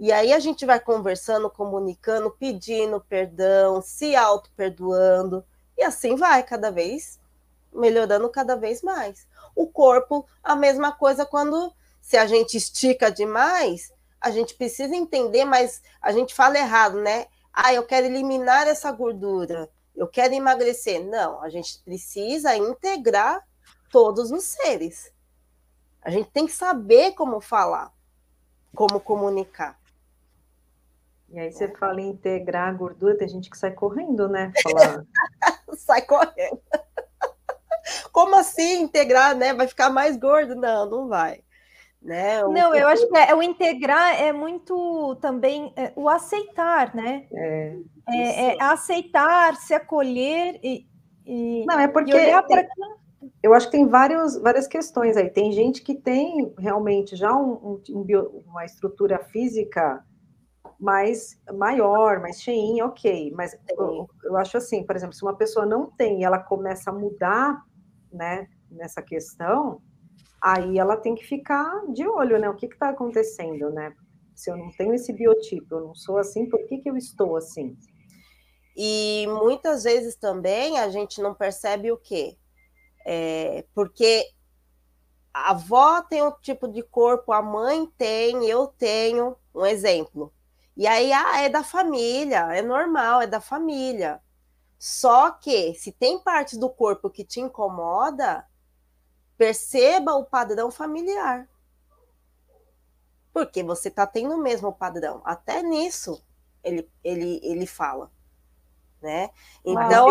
[0.00, 5.44] E aí a gente vai conversando, comunicando, pedindo perdão, se auto-perdoando,
[5.76, 7.20] e assim vai cada vez
[7.70, 9.28] melhorando cada vez mais.
[9.54, 15.44] O corpo, a mesma coisa quando se a gente estica demais, a gente precisa entender,
[15.44, 17.26] mas a gente fala errado, né?
[17.52, 21.04] Ah, eu quero eliminar essa gordura, eu quero emagrecer.
[21.04, 23.46] Não, a gente precisa integrar
[23.90, 25.12] todos os seres.
[26.00, 27.92] A gente tem que saber como falar,
[28.74, 29.78] como comunicar.
[31.30, 34.52] E aí você fala em integrar a gordura, tem gente que sai correndo, né?
[34.62, 35.06] Fala...
[35.76, 36.60] sai correndo.
[38.12, 39.54] Como assim integrar, né?
[39.54, 40.56] Vai ficar mais gordo?
[40.56, 41.42] Não, não vai.
[42.02, 42.42] Né?
[42.44, 47.26] O não, eu acho que é, o integrar é muito também é, o aceitar, né?
[47.32, 47.76] É,
[48.08, 50.86] é, é, aceitar, se acolher e,
[51.26, 52.66] e não é porque olhar para
[53.42, 55.28] eu acho que tem vários, várias questões aí.
[55.28, 60.04] Tem gente que tem realmente já um, um, um bio, uma estrutura física
[60.80, 63.32] mais maior, mais cheinha, ok.
[63.36, 66.90] Mas eu, eu, acho assim, por exemplo, se uma pessoa não tem e ela começa
[66.90, 67.62] a mudar,
[68.10, 69.82] né, nessa questão,
[70.42, 72.48] aí ela tem que ficar de olho, né?
[72.48, 73.94] O que está acontecendo, né?
[74.34, 77.36] Se eu não tenho esse biotipo, eu não sou assim, por que, que eu estou
[77.36, 77.76] assim?
[78.74, 82.38] E muitas vezes também a gente não percebe o quê?
[83.06, 84.24] É, porque
[85.34, 90.32] a avó tem um tipo de corpo, a mãe tem, eu tenho, um exemplo.
[90.80, 94.18] E aí, ah, é da família, é normal, é da família.
[94.78, 98.46] Só que se tem partes do corpo que te incomoda,
[99.36, 101.46] perceba o padrão familiar.
[103.30, 105.20] Porque você está tendo o mesmo padrão.
[105.22, 106.24] Até nisso
[106.64, 108.10] ele, ele, ele fala.
[109.02, 109.28] Né?
[109.62, 110.08] Então,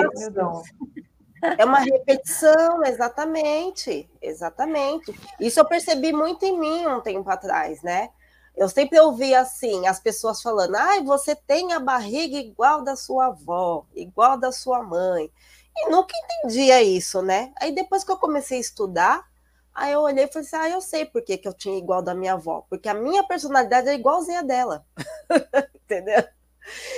[1.58, 5.20] é uma repetição, exatamente, exatamente.
[5.40, 8.12] Isso eu percebi muito em mim um tempo atrás, né?
[8.60, 13.28] Eu sempre ouvi assim, as pessoas falando: ai, você tem a barriga igual da sua
[13.28, 15.32] avó, igual da sua mãe.
[15.78, 17.54] E nunca entendia isso, né?
[17.62, 19.26] Aí depois que eu comecei a estudar,
[19.74, 22.02] aí eu olhei e falei assim: ah, eu sei por que, que eu tinha igual
[22.02, 22.66] da minha avó.
[22.70, 24.86] Porque a minha personalidade é igualzinha dela.
[25.86, 26.22] Entendeu?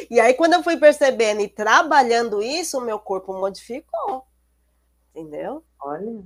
[0.09, 4.25] E aí, quando eu fui percebendo e trabalhando isso, o meu corpo modificou.
[5.13, 5.63] Entendeu?
[5.79, 6.23] Olha.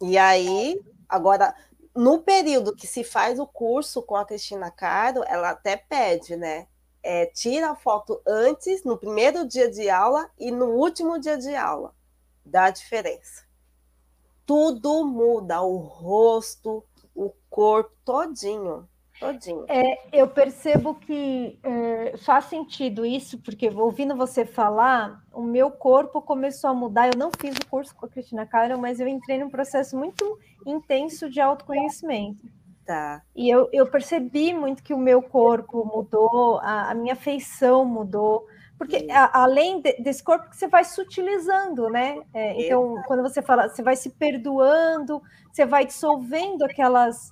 [0.00, 1.52] E aí, agora,
[1.94, 6.66] no período que se faz o curso com a Cristina Caro, ela até pede, né?
[7.02, 11.54] É, tira a foto antes, no primeiro dia de aula e no último dia de
[11.54, 11.94] aula.
[12.44, 13.44] Dá diferença.
[14.44, 18.88] Tudo muda, o rosto, o corpo todinho.
[19.18, 19.64] Todinho.
[19.68, 26.20] É, eu percebo que é, faz sentido isso, porque ouvindo você falar, o meu corpo
[26.20, 27.08] começou a mudar.
[27.08, 30.38] Eu não fiz o curso com a Cristina Cairo, mas eu entrei num processo muito
[30.66, 32.46] intenso de autoconhecimento.
[32.84, 33.22] Tá.
[33.34, 38.46] E eu, eu percebi muito que o meu corpo mudou, a, a minha feição mudou.
[38.76, 42.20] Porque a, além de, desse corpo que você vai sutilizando, né?
[42.34, 47.30] É, então, quando você fala, você vai se perdoando, você vai dissolvendo aquelas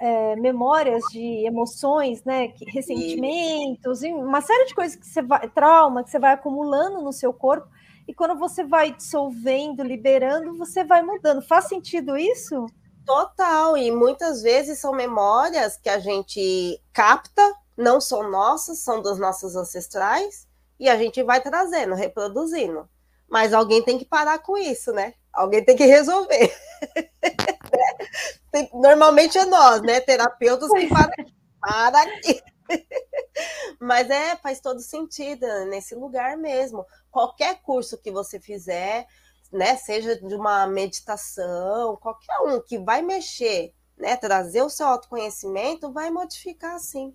[0.00, 2.48] é, memórias de emoções, né?
[2.48, 7.02] Que, ressentimentos, e uma série de coisas que você vai, trauma que você vai acumulando
[7.02, 7.68] no seu corpo.
[8.08, 11.42] E quando você vai dissolvendo, liberando, você vai mudando.
[11.42, 12.66] Faz sentido isso?
[13.04, 19.18] Total, e muitas vezes são memórias que a gente capta, não são nossas, são dos
[19.18, 20.46] nossos ancestrais,
[20.78, 22.88] e a gente vai trazendo, reproduzindo.
[23.28, 25.14] Mas alguém tem que parar com isso, né?
[25.32, 26.52] Alguém tem que resolver.
[28.74, 30.00] Normalmente é nós, né?
[30.00, 31.12] Terapeutas que param
[31.60, 32.42] para aqui.
[33.80, 36.84] Mas é, faz todo sentido nesse lugar mesmo.
[37.10, 39.06] Qualquer curso que você fizer,
[39.52, 45.92] né, seja de uma meditação, qualquer um que vai mexer, né, trazer o seu autoconhecimento,
[45.92, 47.14] vai modificar sim,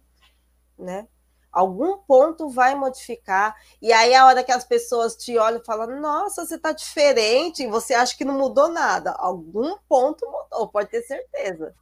[0.78, 1.08] né?
[1.51, 5.99] Algum ponto vai modificar, e aí a hora que as pessoas te olham e falam,
[5.99, 10.89] nossa, você tá diferente, e você acha que não mudou nada, algum ponto mudou, pode
[10.89, 11.75] ter certeza.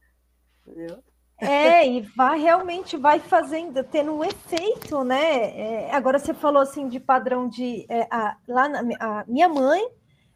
[0.65, 1.03] Entendeu?
[1.41, 5.57] É, e vai realmente vai fazendo, tendo um efeito, né?
[5.57, 9.81] É, agora você falou assim de padrão de é, a, lá na a minha mãe,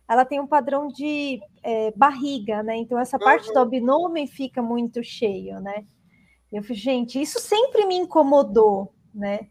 [0.07, 2.77] ela tem um padrão de é, barriga, né?
[2.77, 5.85] Então essa parte do abdômen fica muito cheio, né?
[6.51, 9.47] Eu falei, gente, isso sempre me incomodou, né?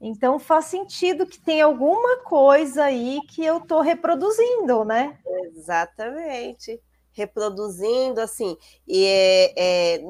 [0.00, 5.18] Então faz sentido que tem alguma coisa aí que eu estou reproduzindo, né?
[5.26, 6.80] Exatamente.
[7.12, 10.00] Reproduzindo, assim, e é, é,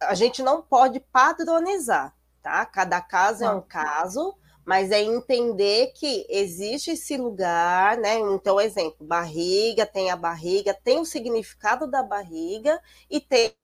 [0.00, 2.66] a gente não pode padronizar, tá?
[2.66, 8.18] Cada caso é um caso, mas é entender que existe esse lugar, né?
[8.18, 13.54] Então, exemplo, barriga, tem a barriga, tem o significado da barriga e tem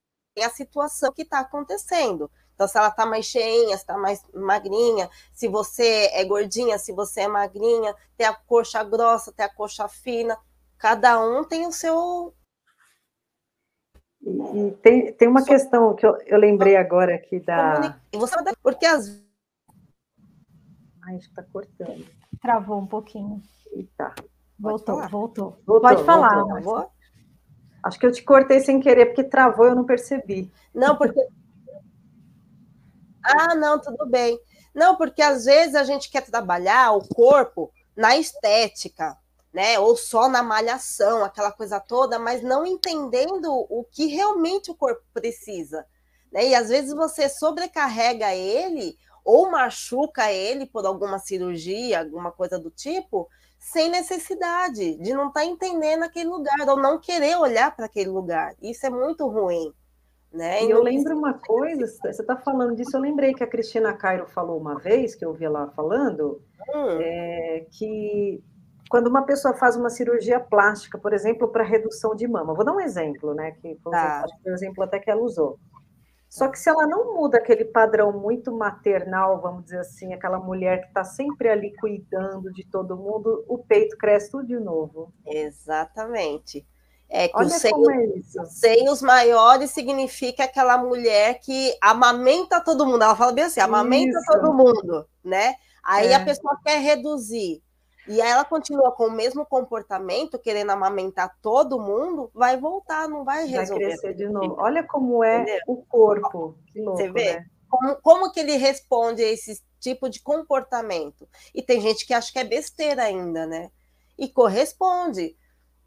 [0.40, 2.30] a situação que está acontecendo.
[2.54, 6.92] Então, se ela está mais cheinha, se está mais magrinha, se você é gordinha, se
[6.92, 10.38] você é magrinha, tem a coxa grossa, tem a coxa fina,
[10.78, 12.34] cada um tem o seu.
[14.22, 17.98] E, tem, tem uma questão que eu, eu lembrei agora aqui da.
[18.62, 19.22] Porque as
[21.04, 22.06] Ai, acho que está cortando.
[22.40, 23.42] Travou um pouquinho.
[23.72, 24.14] Eita.
[24.58, 25.80] Voltou, voltou, voltou.
[25.80, 26.44] Pode falar.
[26.44, 26.90] Voltou,
[27.82, 30.50] Acho que eu te cortei sem querer, porque travou eu não percebi.
[30.72, 31.20] Não, porque.
[33.22, 34.38] Ah, não, tudo bem.
[34.74, 39.16] Não, porque às vezes a gente quer trabalhar o corpo na estética,
[39.52, 39.78] né?
[39.78, 45.02] Ou só na malhação, aquela coisa toda, mas não entendendo o que realmente o corpo
[45.12, 45.86] precisa.
[46.32, 46.48] Né?
[46.48, 52.70] E às vezes você sobrecarrega ele ou machuca ele por alguma cirurgia, alguma coisa do
[52.70, 57.86] tipo, sem necessidade de não estar tá entendendo aquele lugar ou não querer olhar para
[57.86, 58.56] aquele lugar.
[58.60, 59.72] Isso é muito ruim.
[60.32, 60.64] Né?
[60.64, 64.26] E eu lembro uma coisa, você está falando disso, eu lembrei que a Cristina Cairo
[64.26, 66.40] falou uma vez, que eu ouvi ela falando,
[66.74, 66.98] hum.
[67.00, 68.42] é, que
[68.88, 72.72] quando uma pessoa faz uma cirurgia plástica, por exemplo, para redução de mama, vou dar
[72.72, 73.52] um exemplo, né?
[73.52, 74.24] Que foi tá.
[74.44, 75.58] o exemplo até que ela usou.
[76.28, 80.80] Só que se ela não muda aquele padrão muito maternal, vamos dizer assim, aquela mulher
[80.80, 85.12] que está sempre ali cuidando de todo mundo, o peito cresce tudo de novo.
[85.26, 86.66] Exatamente.
[87.14, 93.04] É que Olha os seios, é seios maiores significa aquela mulher que amamenta todo mundo.
[93.04, 94.32] Ela fala bem assim, amamenta isso.
[94.32, 95.56] todo mundo, né?
[95.84, 96.14] Aí é.
[96.14, 97.62] a pessoa quer reduzir.
[98.08, 103.24] E aí ela continua com o mesmo comportamento, querendo amamentar todo mundo, vai voltar, não
[103.24, 103.88] vai resolver.
[103.88, 104.56] Vai crescer de novo.
[104.58, 105.60] Olha como é Entendeu?
[105.66, 106.56] o corpo.
[106.74, 107.34] Louco, Você vê?
[107.34, 107.46] Né?
[107.68, 111.28] Como, como que ele responde a esse tipo de comportamento?
[111.54, 113.70] E tem gente que acha que é besteira ainda, né?
[114.18, 115.36] E corresponde.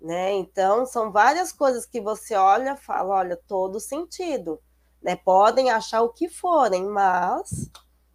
[0.05, 0.33] Né?
[0.33, 4.61] Então, são várias coisas que você olha fala, olha, todo sentido.
[5.01, 5.15] Né?
[5.15, 7.71] Podem achar o que forem, mas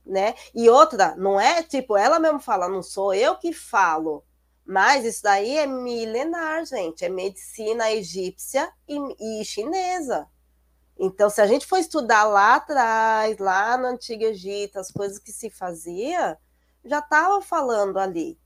[0.07, 0.35] né?
[0.55, 4.25] E outra, não é tipo, ela mesmo fala, não sou eu que falo,
[4.65, 10.29] mas isso daí é milenar, gente, é medicina egípcia e, e chinesa.
[10.97, 15.33] Então, se a gente for estudar lá atrás, lá no Antigo Egito, as coisas que
[15.33, 16.39] se fazia,
[16.85, 18.40] já estava falando ali.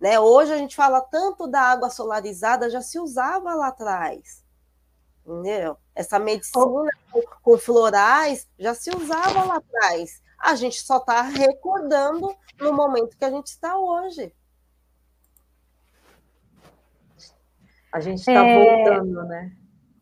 [0.00, 0.20] Né?
[0.20, 4.44] Hoje a gente fala tanto da água solarizada, já se usava lá atrás.
[5.24, 5.76] Entendeu?
[5.94, 6.64] Essa medicina
[7.10, 10.22] com, com florais já se usava lá atrás.
[10.38, 14.32] A gente só está recordando no momento que a gente está hoje.
[17.90, 18.84] A gente está é...
[18.84, 19.56] voltando, né?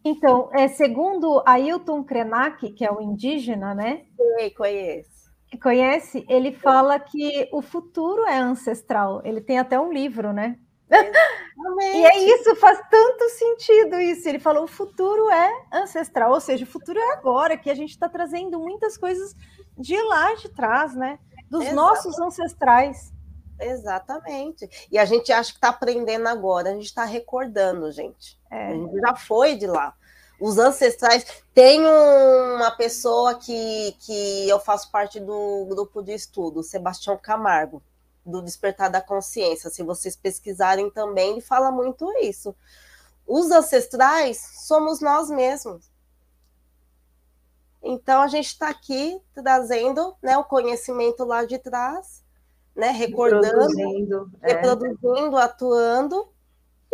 [0.04, 4.04] Então, é, segundo Ailton Krenak, que é o indígena, né?
[4.16, 5.13] Sim, conheço.
[5.62, 6.24] Conhece?
[6.28, 9.20] Ele fala que o futuro é ancestral.
[9.24, 10.58] Ele tem até um livro, né?
[10.90, 11.96] Exatamente.
[11.96, 14.28] E é isso, faz tanto sentido isso.
[14.28, 17.90] Ele falou: o futuro é ancestral, ou seja, o futuro é agora, que a gente
[17.90, 19.34] está trazendo muitas coisas
[19.76, 21.18] de lá de trás, né?
[21.50, 21.74] Dos Exatamente.
[21.74, 23.12] nossos ancestrais.
[23.60, 24.68] Exatamente.
[24.90, 28.38] E a gente acha que está aprendendo agora, a gente está recordando, gente.
[28.50, 28.68] É.
[28.68, 29.94] A gente já foi de lá.
[30.44, 31.24] Os ancestrais.
[31.54, 37.82] Tem uma pessoa que, que eu faço parte do grupo de estudo, Sebastião Camargo,
[38.26, 39.70] do Despertar da Consciência.
[39.70, 42.54] Se vocês pesquisarem também, ele fala muito isso.
[43.26, 45.90] Os ancestrais somos nós mesmos.
[47.82, 52.22] Então a gente está aqui trazendo né, o conhecimento lá de trás,
[52.76, 54.52] né, recordando, Reproduzindo, é.
[54.52, 56.33] reproduzindo, atuando.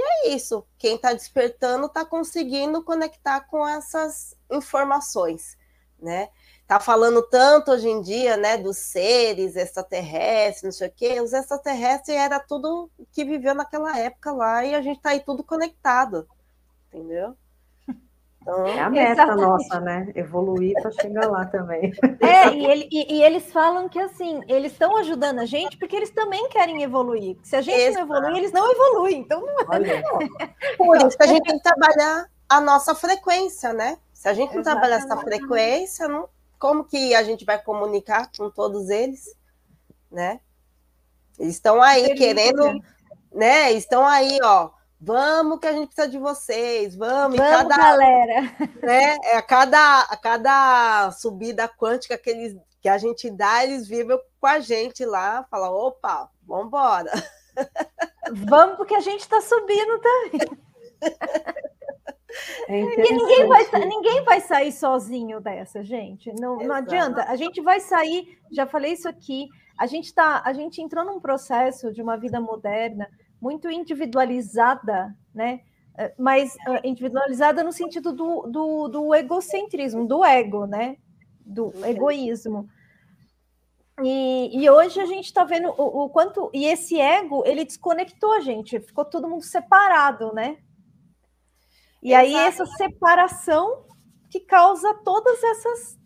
[0.01, 0.67] E é isso.
[0.79, 5.59] Quem está despertando está conseguindo conectar com essas informações,
[6.01, 6.31] né?
[6.67, 11.21] Tá falando tanto hoje em dia, né, dos seres extraterrestres, não sei o quê.
[11.21, 15.45] Os extraterrestres era tudo que viveu naquela época lá e a gente está aí tudo
[15.45, 16.27] conectado,
[16.89, 17.37] entendeu?
[18.53, 19.47] Então, É a meta Exatamente.
[19.47, 20.13] nossa, né?
[20.15, 21.93] Evoluir para chegar lá também.
[22.21, 25.95] É, e, ele- e- e eles falam que assim, eles estão ajudando a gente porque
[25.97, 27.37] eles também querem evoluir.
[27.43, 28.07] Se a gente Exato.
[28.07, 29.19] não evoluir, eles não evoluem.
[29.21, 30.03] Então, Olha,
[30.77, 33.99] Por isso que a gente tem que trabalhar a nossa frequência, né?
[34.13, 35.39] Se a gente não trabalhar essa Exatamente.
[35.39, 36.29] frequência, não-
[36.59, 39.35] como que a gente vai comunicar com todos eles,
[40.11, 40.41] né?
[41.39, 42.17] Eles estão aí Delícia.
[42.27, 42.83] querendo,
[43.33, 43.73] né?
[43.73, 44.71] Estão aí, ó.
[45.01, 47.39] Vamos que a gente precisa de vocês, vamos.
[47.39, 48.43] E vamos, cada, galera.
[48.83, 49.17] né?
[49.25, 54.21] É, a cada, a cada subida quântica que, eles, que a gente dá, eles vivem
[54.39, 57.11] com a gente lá, falam, opa, vambora.
[58.47, 60.59] Vamos, porque a gente está subindo também.
[62.69, 66.33] é Porque ninguém vai, ninguém vai sair sozinho dessa, gente.
[66.35, 67.25] Não, não adianta.
[67.25, 69.49] A gente vai sair, já falei isso aqui.
[69.77, 73.09] A gente tá, a gente entrou num processo de uma vida moderna
[73.41, 75.61] muito individualizada, né?
[75.99, 80.97] Eh, Mas eh, individualizada no sentido do, do, do egocentrismo, do ego, né?
[81.45, 82.69] Do egoísmo.
[84.03, 86.51] E, e hoje a gente está vendo o, o quanto.
[86.55, 90.59] E esse ego, ele desconectou a gente, ficou todo mundo separado, né?
[92.03, 92.49] E aí, Exato.
[92.63, 93.85] essa separação
[94.31, 95.99] que causa todas essas.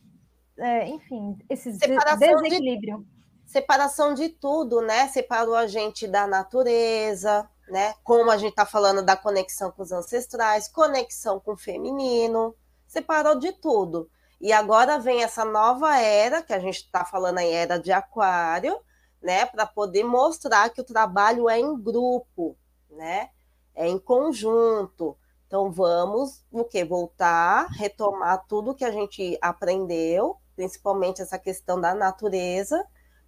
[0.59, 3.07] é, enfim, esses Separação de- desequilíbrio.
[3.55, 5.07] Separação de tudo, né?
[5.07, 7.95] Separou a gente da natureza, né?
[8.03, 13.39] Como a gente está falando da conexão com os ancestrais, conexão com o feminino, separou
[13.39, 14.11] de tudo.
[14.41, 18.77] E agora vem essa nova era, que a gente está falando aí, era de aquário,
[19.23, 19.47] né?
[19.47, 22.57] Para poder mostrar que o trabalho é em grupo,
[22.91, 23.31] né?
[23.73, 25.17] É em conjunto.
[25.47, 26.85] Então vamos o que?
[26.85, 32.85] Voltar, retomar tudo que a gente aprendeu, principalmente essa questão da natureza,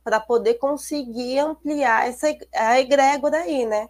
[0.07, 3.89] para poder conseguir ampliar essa a egrégora aí, né?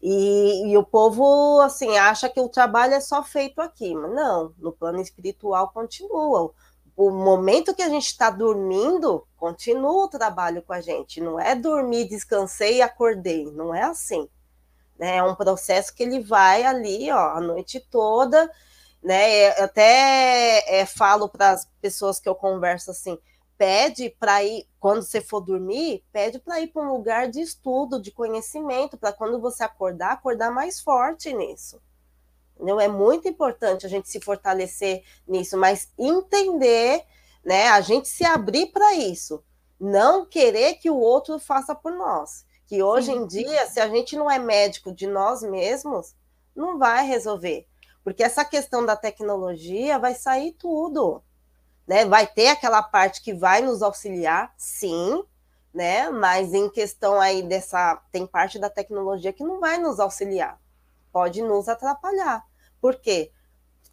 [0.00, 4.54] E, e o povo, assim, acha que o trabalho é só feito aqui, mas não,
[4.56, 6.50] no plano espiritual continua.
[6.96, 11.20] O momento que a gente está dormindo, continua o trabalho com a gente.
[11.20, 13.44] Não é dormir, descansei e acordei.
[13.52, 14.26] Não é assim.
[14.98, 15.16] Né?
[15.18, 18.50] É um processo que ele vai ali, ó, a noite toda,
[19.02, 19.58] né?
[19.58, 23.18] Eu até é, falo para as pessoas que eu converso assim,
[23.64, 27.98] pede para ir, quando você for dormir, pede para ir para um lugar de estudo,
[27.98, 31.80] de conhecimento, para quando você acordar, acordar mais forte nisso.
[32.54, 32.78] Entendeu?
[32.78, 37.06] É muito importante a gente se fortalecer nisso, mas entender,
[37.42, 37.68] né?
[37.68, 39.42] A gente se abrir para isso,
[39.80, 42.44] não querer que o outro faça por nós.
[42.66, 43.20] Que hoje Sim.
[43.20, 46.14] em dia, se a gente não é médico de nós mesmos,
[46.54, 47.66] não vai resolver.
[48.04, 51.22] Porque essa questão da tecnologia vai sair tudo
[51.86, 52.04] né?
[52.04, 55.22] Vai ter aquela parte que vai nos auxiliar, sim,
[55.72, 56.08] né?
[56.10, 60.60] Mas em questão aí dessa, tem parte da tecnologia que não vai nos auxiliar,
[61.12, 62.44] pode nos atrapalhar.
[62.80, 63.30] Por quê?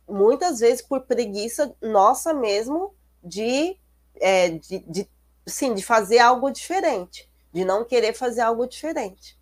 [0.07, 3.77] Muitas vezes por preguiça nossa mesmo de,
[4.15, 5.09] é, de, de,
[5.45, 9.39] sim, de fazer algo diferente, de não querer fazer algo diferente.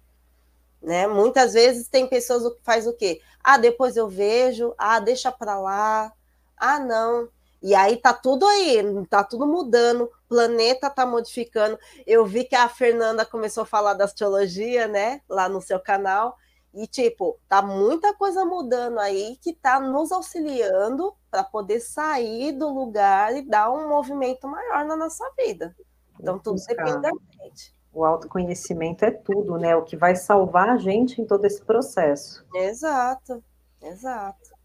[0.82, 1.08] Né?
[1.08, 3.22] Muitas vezes tem pessoas que faz o quê?
[3.44, 6.14] Ah, depois eu vejo, ah, deixa para lá,
[6.56, 7.30] ah, não,
[7.62, 8.78] e aí tá tudo aí,
[9.10, 11.78] tá tudo mudando, o planeta tá modificando.
[12.06, 16.36] Eu vi que a Fernanda começou a falar da astrologia, né, lá no seu canal,
[16.74, 22.70] e tipo, tá muita coisa mudando aí que tá nos auxiliando para poder sair do
[22.70, 25.76] lugar e dar um movimento maior na nossa vida.
[26.20, 26.76] Então tudo Buscar.
[26.76, 27.12] depende da
[27.44, 27.76] gente.
[27.92, 29.76] O autoconhecimento é tudo, né?
[29.76, 32.46] O que vai salvar a gente em todo esse processo.
[32.54, 33.44] Exato.
[33.82, 34.59] Exato.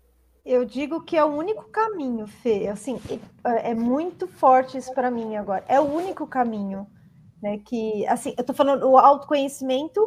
[0.45, 2.68] Eu digo que é o único caminho, Fê.
[2.68, 3.01] Assim,
[3.45, 5.64] é, é muito forte isso para mim agora.
[5.68, 6.86] É o único caminho,
[7.42, 7.59] né?
[7.64, 10.05] Que, assim, eu estou falando o autoconhecimento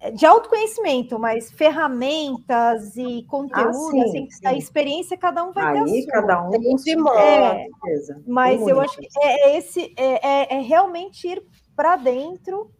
[0.00, 4.46] é, de autoconhecimento, mas ferramentas e conteúdo, ah, sim, assim, sim.
[4.46, 6.12] a experiência cada um vai Aí, ter a sua.
[6.12, 7.66] cada um tem de modo, é,
[8.24, 11.42] mas eu acho que é, é esse é, é, é realmente ir
[11.74, 12.70] para dentro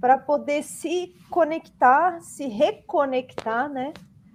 [0.00, 3.92] para poder se conectar, se reconectar, né?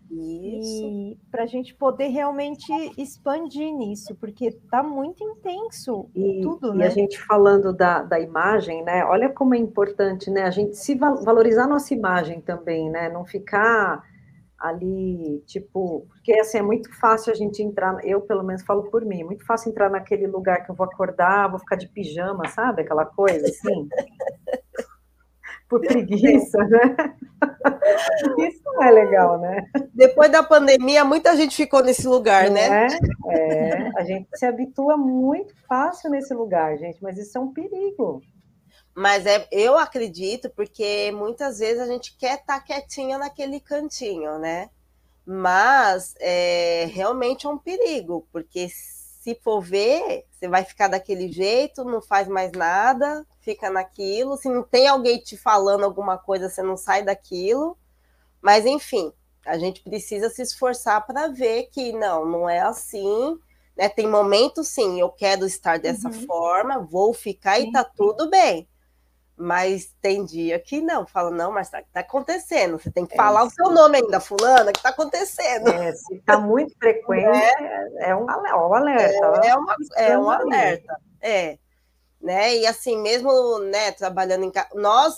[0.09, 0.85] Isso.
[0.85, 6.77] E para a gente poder realmente expandir nisso, porque está muito intenso e, tudo, e
[6.77, 6.87] né?
[6.87, 9.03] a gente falando da, da imagem, né?
[9.05, 10.43] Olha como é importante, né?
[10.43, 13.09] A gente se valorizar nossa imagem também, né?
[13.09, 14.03] Não ficar
[14.57, 19.05] ali, tipo, porque assim é muito fácil a gente entrar, eu pelo menos falo por
[19.05, 22.47] mim, é muito fácil entrar naquele lugar que eu vou acordar, vou ficar de pijama,
[22.47, 22.81] sabe?
[22.81, 23.87] Aquela coisa assim.
[25.70, 26.95] por preguiça, né?
[28.47, 29.65] Isso não é legal, né?
[29.93, 32.88] Depois da pandemia, muita gente ficou nesse lugar, né?
[33.30, 37.51] É, é, a gente se habitua muito fácil nesse lugar, gente, mas isso é um
[37.51, 38.22] perigo.
[38.95, 44.39] Mas é, eu acredito, porque muitas vezes a gente quer estar tá quietinha naquele cantinho,
[44.39, 44.70] né?
[45.26, 48.68] Mas é, realmente é um perigo, porque
[49.28, 54.38] se for ver, você vai ficar daquele jeito, não faz mais nada, fica naquilo.
[54.38, 57.78] Se não tem alguém te falando alguma coisa, você não sai daquilo.
[58.41, 59.11] Mas, enfim,
[59.45, 63.38] a gente precisa se esforçar para ver que não, não é assim.
[63.75, 63.89] Né?
[63.89, 66.25] Tem momentos, sim, eu quero estar dessa uhum.
[66.25, 67.67] forma, vou ficar sim.
[67.67, 68.65] e tá tudo bem.
[69.39, 72.79] Mas tem dia que não, fala, não, mas tá, tá acontecendo.
[72.79, 73.47] Você tem que é, falar sim.
[73.47, 75.69] o seu nome ainda, fulana, que tá acontecendo.
[75.69, 78.27] É, se tá muito frequente, é, é um
[78.73, 79.41] alerta.
[79.43, 81.59] É, é, uma, é um alerta, é.
[82.19, 82.57] Né?
[82.57, 85.15] E assim, mesmo né, trabalhando em casa, nós,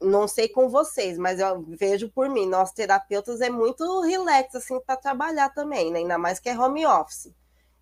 [0.00, 4.80] não sei com vocês, mas eu vejo por mim, nós terapeutas é muito relax assim
[4.80, 6.00] para trabalhar também, né?
[6.00, 7.32] Ainda mais que é home office.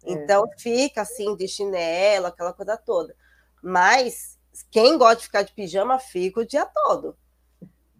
[0.05, 0.13] É.
[0.13, 3.17] Então fica assim de chinelo, aquela coisa toda.
[3.63, 4.39] Mas
[4.71, 7.17] quem gosta de ficar de pijama fica o dia todo.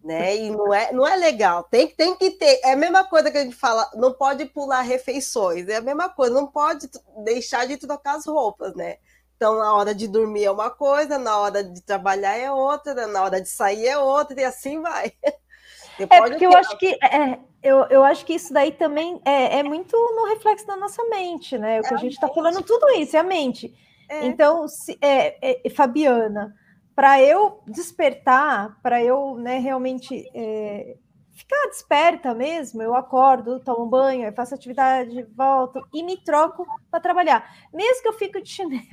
[0.03, 0.35] Né?
[0.37, 1.63] E não é, não é legal.
[1.63, 2.59] Tem, tem que ter.
[2.63, 5.67] É a mesma coisa que a gente fala, não pode pular refeições.
[5.67, 6.89] É a mesma coisa, não pode
[7.23, 8.97] deixar de trocar as roupas, né?
[9.35, 13.23] Então, na hora de dormir é uma coisa, na hora de trabalhar é outra, na
[13.23, 15.11] hora de sair é outra, e assim vai.
[15.97, 19.63] é porque eu acho que é, eu, eu acho que isso daí também é, é
[19.63, 21.79] muito no reflexo da nossa mente, né?
[21.79, 23.73] O que é a gente está falando, tudo isso, é a mente.
[24.11, 24.25] É.
[24.25, 26.53] Então, se, é, é, Fabiana,
[26.93, 30.97] para eu despertar, para eu né, realmente é,
[31.31, 36.99] ficar desperta mesmo, eu acordo, tomo banho, eu faço atividade, volto e me troco para
[36.99, 37.55] trabalhar.
[37.73, 38.83] Mesmo que eu fique de chinelo,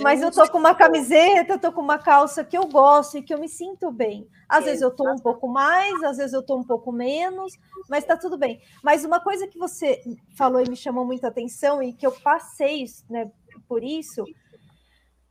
[0.00, 3.22] mas eu tô com uma camiseta, eu tô com uma calça que eu gosto e
[3.22, 4.26] que eu me sinto bem.
[4.48, 7.52] Às vezes eu tô um pouco mais, às vezes eu tô um pouco menos,
[7.86, 8.62] mas tá tudo bem.
[8.82, 10.02] Mas uma coisa que você
[10.34, 13.30] falou e me chamou muita atenção e que eu passei né,
[13.68, 14.24] por isso.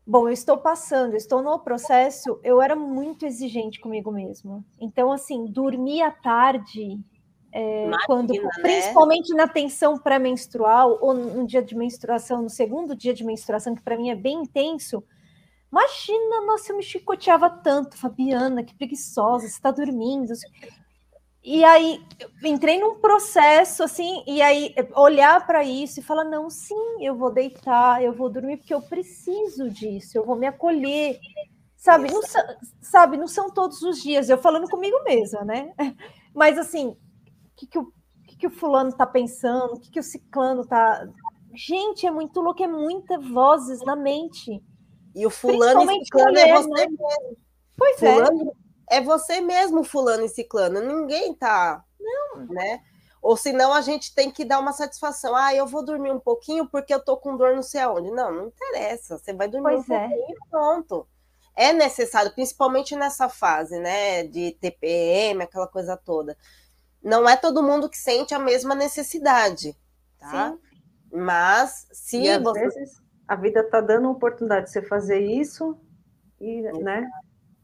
[0.05, 4.63] Bom, eu estou passando, estou no processo, eu era muito exigente comigo mesma.
[4.79, 6.97] Então, assim, dormir à tarde,
[7.51, 8.49] é, quando, né?
[8.61, 13.81] principalmente na tensão pré-menstrual, ou no dia de menstruação, no segundo dia de menstruação, que
[13.81, 15.03] para mim é bem intenso,
[15.69, 20.31] imagina, nossa, eu me chicoteava tanto, Fabiana, que preguiçosa, você está dormindo.
[21.47, 22.03] E aí
[22.43, 27.31] entrei num processo assim, e aí olhar para isso e falar: não, sim, eu vou
[27.31, 31.17] deitar, eu vou dormir, porque eu preciso disso, eu vou me acolher.
[31.77, 32.19] Sabe, não,
[32.81, 35.73] sabe, não são todos os dias, eu falando comigo mesma, né?
[36.35, 36.97] Mas assim, o
[37.55, 37.93] que, que, o,
[38.27, 41.07] que, que o fulano tá pensando, o que, que o ciclano tá.
[41.55, 44.61] Gente, é muito louco, é muitas vozes na mente.
[45.15, 46.87] E o fulano e ciclano é você né?
[46.87, 47.37] mesmo.
[47.77, 48.13] Pois é.
[48.15, 50.81] fulano, é é você mesmo, fulano e ciclano.
[50.81, 51.83] Ninguém tá.
[51.99, 52.45] Não.
[52.47, 52.81] Né?
[53.21, 55.35] Ou senão a gente tem que dar uma satisfação.
[55.35, 58.11] Ah, eu vou dormir um pouquinho porque eu tô com dor não sei aonde.
[58.11, 59.17] Não, não interessa.
[59.17, 60.07] Você vai dormir pois um é.
[60.07, 61.07] pouquinho e pronto.
[61.55, 64.23] É necessário, principalmente nessa fase, né?
[64.23, 66.37] De TPM, aquela coisa toda.
[67.03, 69.75] Não é todo mundo que sente a mesma necessidade,
[70.19, 70.51] tá?
[70.51, 70.59] Sim.
[71.11, 72.59] Mas se e você...
[72.59, 75.77] vezes a vida tá dando a oportunidade de você fazer isso
[76.39, 77.09] e, né?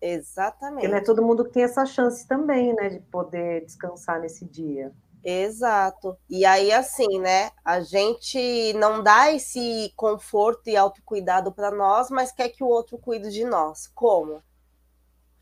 [0.06, 0.82] Exatamente.
[0.82, 4.44] Porque não é todo mundo que tem essa chance também, né, de poder descansar nesse
[4.44, 4.94] dia.
[5.24, 6.18] Exato.
[6.30, 7.52] E aí, assim, né?
[7.64, 12.98] A gente não dá esse conforto e autocuidado para nós, mas quer que o outro
[12.98, 13.88] cuide de nós.
[13.96, 14.44] Como?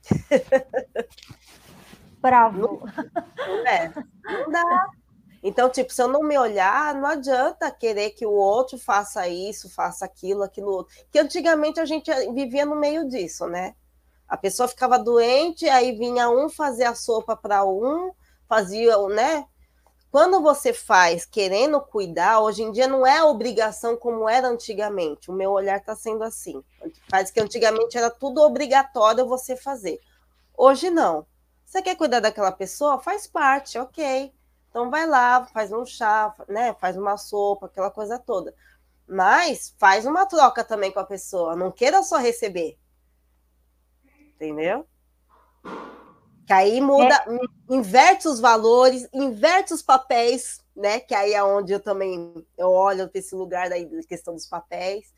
[2.22, 2.84] Bravo.
[3.36, 3.91] Não, é,
[4.24, 4.89] não dá.
[5.41, 9.74] Então, tipo, se eu não me olhar, não adianta querer que o outro faça isso,
[9.74, 10.95] faça aquilo, aquilo outro.
[11.09, 13.74] Que antigamente a gente vivia no meio disso, né?
[14.32, 18.13] A pessoa ficava doente, aí vinha um fazer a sopa para um,
[18.47, 19.45] fazia, né?
[20.11, 25.32] quando você faz querendo cuidar, hoje em dia não é obrigação como era antigamente.
[25.32, 26.61] O meu olhar está sendo assim.
[27.09, 30.01] Faz que antigamente era tudo obrigatório você fazer.
[30.57, 31.25] Hoje não.
[31.65, 32.99] Você quer cuidar daquela pessoa?
[32.99, 34.34] Faz parte, ok.
[34.69, 36.75] Então vai lá, faz um chá, né?
[36.79, 38.53] Faz uma sopa, aquela coisa toda.
[39.07, 41.55] Mas faz uma troca também com a pessoa.
[41.55, 42.77] Não queira só receber.
[44.41, 44.87] Entendeu?
[46.47, 47.75] Que aí muda, é.
[47.75, 50.99] inverte os valores, inverte os papéis, né?
[50.99, 53.75] Que aí é onde eu também eu olho para esse lugar da
[54.07, 55.13] questão dos papéis.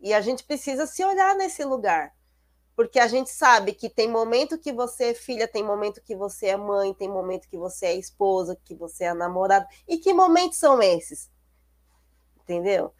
[0.00, 2.14] E a gente precisa se olhar nesse lugar.
[2.74, 6.46] Porque a gente sabe que tem momento que você é filha, tem momento que você
[6.46, 9.68] é mãe, tem momento que você é esposa, que você é namorada.
[9.86, 11.30] E que momentos são esses?
[12.40, 12.94] Entendeu?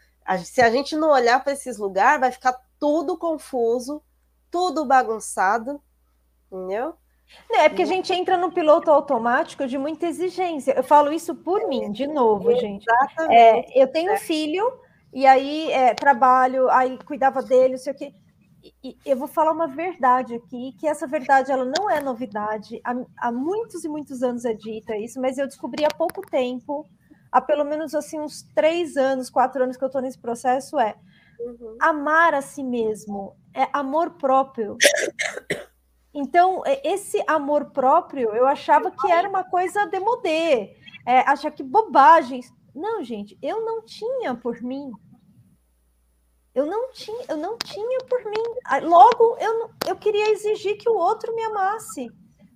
[0.44, 4.02] Se a gente não olhar para esses lugares, vai ficar tudo confuso,
[4.54, 5.80] tudo bagunçado,
[6.46, 6.94] entendeu?
[7.50, 10.74] É porque a gente entra no piloto automático de muita exigência.
[10.76, 12.86] Eu falo isso por mim, de novo, gente.
[13.28, 14.64] É, eu tenho um filho,
[15.12, 18.14] e aí é, trabalho, aí cuidava dele, não sei o quê.
[18.80, 22.80] E, eu vou falar uma verdade aqui, que essa verdade ela não é novidade.
[22.84, 26.86] Há, há muitos e muitos anos é dita isso, mas eu descobri há pouco tempo,
[27.32, 30.94] há pelo menos assim uns três anos, quatro anos que eu estou nesse processo, é
[31.40, 31.76] uhum.
[31.80, 34.76] amar a si mesmo, é amor próprio.
[36.12, 40.76] Então, é, esse amor próprio, eu achava que era uma coisa demodê,
[41.06, 42.52] é, achar que bobagens.
[42.74, 44.90] Não, gente, eu não tinha por mim.
[46.54, 48.86] Eu não tinha, eu não tinha por mim.
[48.86, 52.08] Logo, eu, eu queria exigir que o outro me amasse,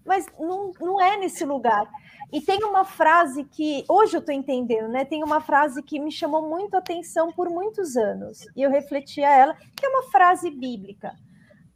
[0.05, 1.91] mas não, não é nesse lugar.
[2.33, 5.05] E tem uma frase que hoje eu estou entendendo, né?
[5.05, 9.25] Tem uma frase que me chamou muito a atenção por muitos anos, e eu refleti
[9.25, 11.15] a ela, que é uma frase bíblica.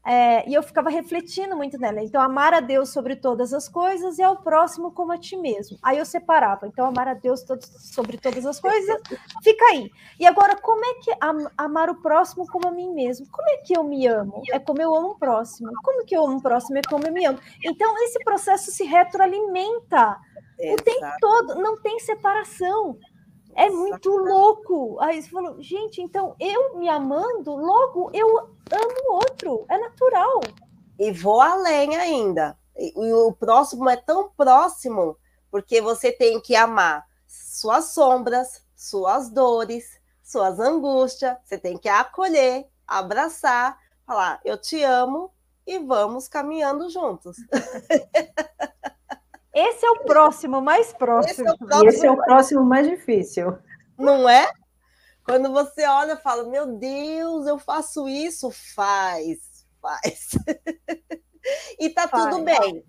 [0.05, 2.03] É, e eu ficava refletindo muito nela.
[2.03, 5.79] Então, amar a Deus sobre todas as coisas e ao próximo como a ti mesmo.
[5.81, 6.67] Aí eu separava.
[6.67, 9.01] Então, amar a Deus todo, sobre todas as coisas,
[9.45, 9.89] fica aí.
[10.19, 13.29] E agora, como é que am, amar o próximo como a mim mesmo?
[13.31, 14.43] Como é que eu me amo?
[14.51, 15.71] É como eu amo o próximo.
[15.85, 16.79] Como que eu amo o próximo?
[16.79, 17.39] É como eu me amo.
[17.65, 20.19] Então, esse processo se retroalimenta
[20.59, 20.81] Exato.
[20.81, 21.55] o tempo todo.
[21.57, 22.99] Não tem separação.
[23.55, 24.99] É muito louco.
[25.01, 29.67] Aí você falou, gente, então eu me amando, logo eu amo o outro.
[29.69, 30.41] É natural.
[30.99, 32.57] E vou além ainda.
[32.77, 35.17] E o próximo é tão próximo,
[35.51, 41.37] porque você tem que amar suas sombras, suas dores, suas angústias.
[41.45, 45.31] Você tem que acolher, abraçar, falar, eu te amo
[45.67, 47.37] e vamos caminhando juntos.
[49.55, 51.33] Esse é o próximo mais próximo.
[51.33, 53.59] Esse é o próximo, esse é o próximo mais difícil.
[53.99, 54.51] Não é?
[55.25, 60.31] Quando você olha e fala, meu Deus, eu faço isso, faz, faz.
[61.79, 62.25] e tá faz.
[62.25, 62.85] tudo bem.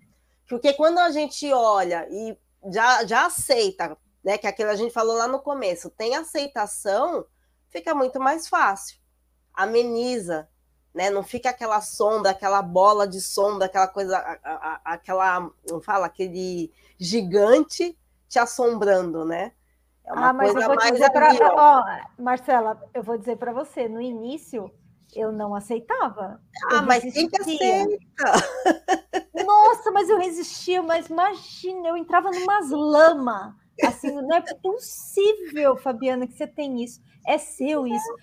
[0.48, 2.36] Porque quando a gente olha e
[2.72, 4.38] já, já aceita, né?
[4.38, 7.26] Que aquilo a gente falou lá no começo, tem aceitação,
[7.68, 8.98] fica muito mais fácil.
[9.52, 10.48] Ameniza,
[10.94, 11.10] né?
[11.10, 16.06] Não fica aquela sombra, aquela bola de sombra, aquela coisa, a, a, aquela, não fala,
[16.06, 19.52] aquele gigante te assombrando, né?
[20.06, 23.36] É uma ah, mas coisa eu vou mais dizer pra, ó, Marcela, eu vou dizer
[23.36, 24.70] para você, no início
[25.14, 26.40] eu não aceitava.
[26.70, 27.98] Ah, mas tem que aceita.
[29.46, 33.56] Nossa, mas eu resistia, mas imagina, eu entrava numas lama.
[33.82, 37.00] Assim, não é possível, Fabiana, que você tem isso.
[37.26, 38.14] É seu isso.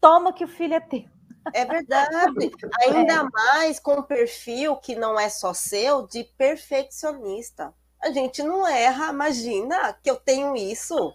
[0.00, 1.04] Toma que o filho é teu.
[1.52, 2.50] É verdade.
[2.80, 3.22] Ainda é.
[3.22, 7.72] mais com o perfil que não é só seu, de perfeccionista.
[8.02, 11.14] A gente não erra, imagina que eu tenho isso.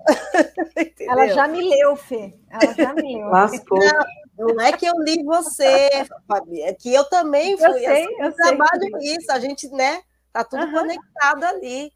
[1.00, 2.34] Ela já me leu, Fê.
[2.50, 3.28] Ela já me leu.
[3.28, 3.78] Lascou.
[3.78, 5.90] Não, não é que eu li você,
[6.26, 7.66] Fabi, é que eu também fui.
[7.66, 9.16] Eu sei, assim, eu trabalho sei.
[9.16, 10.02] isso, a gente, né?
[10.32, 10.72] Tá tudo uhum.
[10.72, 11.92] conectado ali.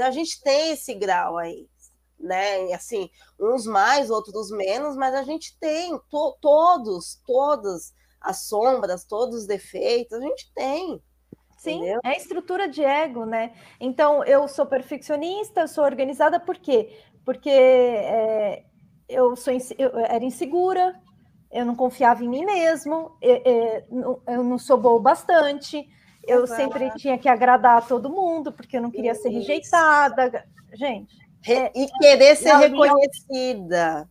[0.00, 1.66] A gente tem esse grau aí
[2.18, 2.72] né?
[2.72, 9.40] Assim, uns mais, outros menos, mas a gente tem to todos, todas as sombras, todos
[9.40, 11.02] os defeitos, a gente tem.
[11.56, 12.00] Sim, entendeu?
[12.04, 13.52] é estrutura de ego, né?
[13.80, 16.96] Então, eu sou perfeccionista, eu sou organizada, por quê?
[17.24, 18.64] Porque é,
[19.08, 20.94] eu, sou, eu era insegura,
[21.50, 25.84] eu não confiava em mim mesmo, eu, eu não sou boa bastante,
[26.26, 29.22] eu sempre tinha que agradar a todo mundo, porque eu não queria Isso.
[29.22, 30.46] ser rejeitada.
[30.74, 34.08] Gente, e querer ser reconhecida.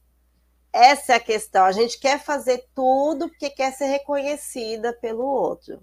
[0.71, 1.65] Essa é a questão.
[1.65, 5.81] A gente quer fazer tudo porque quer ser reconhecida pelo outro.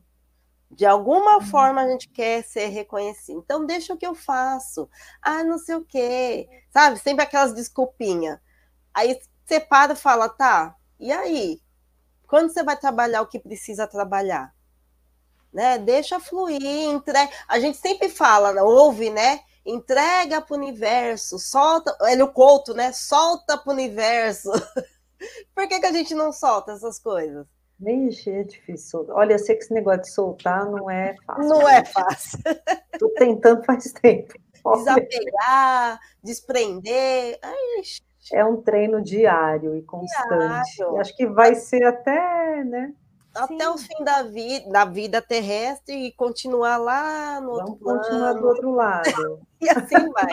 [0.70, 1.42] De alguma uhum.
[1.42, 3.40] forma a gente quer ser reconhecido.
[3.44, 4.88] Então, deixa o que eu faço.
[5.22, 6.48] Ah, não sei o quê.
[6.70, 6.98] Sabe?
[6.98, 8.38] Sempre aquelas desculpinhas.
[8.92, 11.60] Aí você para e fala, tá, e aí?
[12.26, 14.54] Quando você vai trabalhar o que precisa trabalhar?
[15.52, 15.78] Né?
[15.78, 17.16] Deixa fluir, entre...
[17.46, 19.40] a gente sempre fala, ouve, né?
[19.64, 22.92] Entrega para o universo, solta, ele o Couto, né?
[22.92, 24.50] Solta para o universo.
[25.54, 27.46] Por que, que a gente não solta essas coisas?
[27.78, 29.06] Vixe, é difícil.
[29.10, 31.48] Olha, eu sei que esse negócio de soltar não é fácil.
[31.48, 32.38] Não é fácil.
[32.92, 34.34] Estou tentando faz tempo.
[34.76, 37.38] Desapegar, desprender.
[37.42, 37.82] Ai,
[38.32, 40.76] é um treino diário e constante.
[40.76, 40.96] Diário.
[40.98, 42.94] Acho que vai ser até, né?
[43.34, 48.32] Até o fim da vida, da vida terrestre e continuar lá no Vamos outro continuar
[48.34, 49.40] do outro lado.
[49.60, 50.28] e assim vai.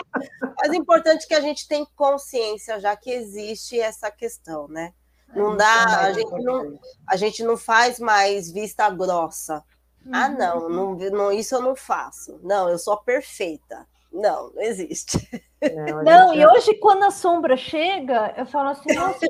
[0.56, 4.92] Mas o importante é que a gente tem consciência já que existe essa questão, né?
[5.34, 9.64] Não é, dá, a gente não, a gente não faz mais vista grossa.
[10.12, 10.36] Ah, uhum.
[10.36, 12.38] não, não, não, isso eu não faço.
[12.42, 13.86] Não, eu sou perfeita.
[14.12, 15.18] Não, não existe.
[15.62, 19.26] Não, não e hoje, quando a sombra chega, eu falo assim: nossa,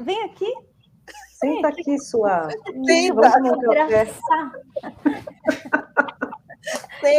[0.00, 0.52] vem aqui.
[1.44, 2.48] Senta aqui, sua.
[2.84, 3.30] Senta.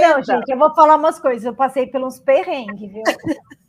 [0.01, 1.45] Não, gente, eu vou falar umas coisas.
[1.45, 3.03] Eu passei pelos perrengues, viu?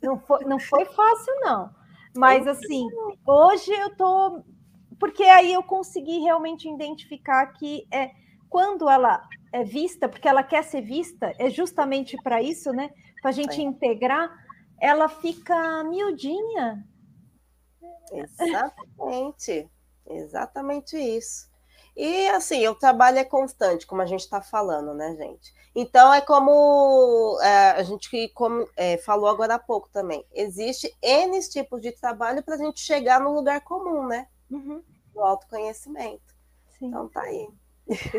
[0.01, 1.69] Não foi, não foi fácil, não.
[2.15, 2.87] Mas, assim,
[3.25, 4.41] hoje eu tô.
[4.99, 8.11] Porque aí eu consegui realmente identificar que é
[8.49, 9.21] quando ela
[9.53, 12.89] é vista, porque ela quer ser vista, é justamente para isso, né?
[13.21, 14.31] Para a gente integrar,
[14.81, 16.83] ela fica miudinha.
[18.11, 19.69] Exatamente,
[20.09, 21.47] exatamente isso.
[21.95, 25.51] E assim, o trabalho é constante, como a gente está falando, né, gente?
[25.73, 30.23] Então é como é, a gente como, é, falou agora há pouco também.
[30.31, 34.27] Existe N tipos de trabalho para a gente chegar no lugar comum, né?
[34.49, 34.83] Uhum.
[35.11, 36.35] Do autoconhecimento.
[36.77, 36.87] Sim.
[36.87, 37.49] Então tá aí.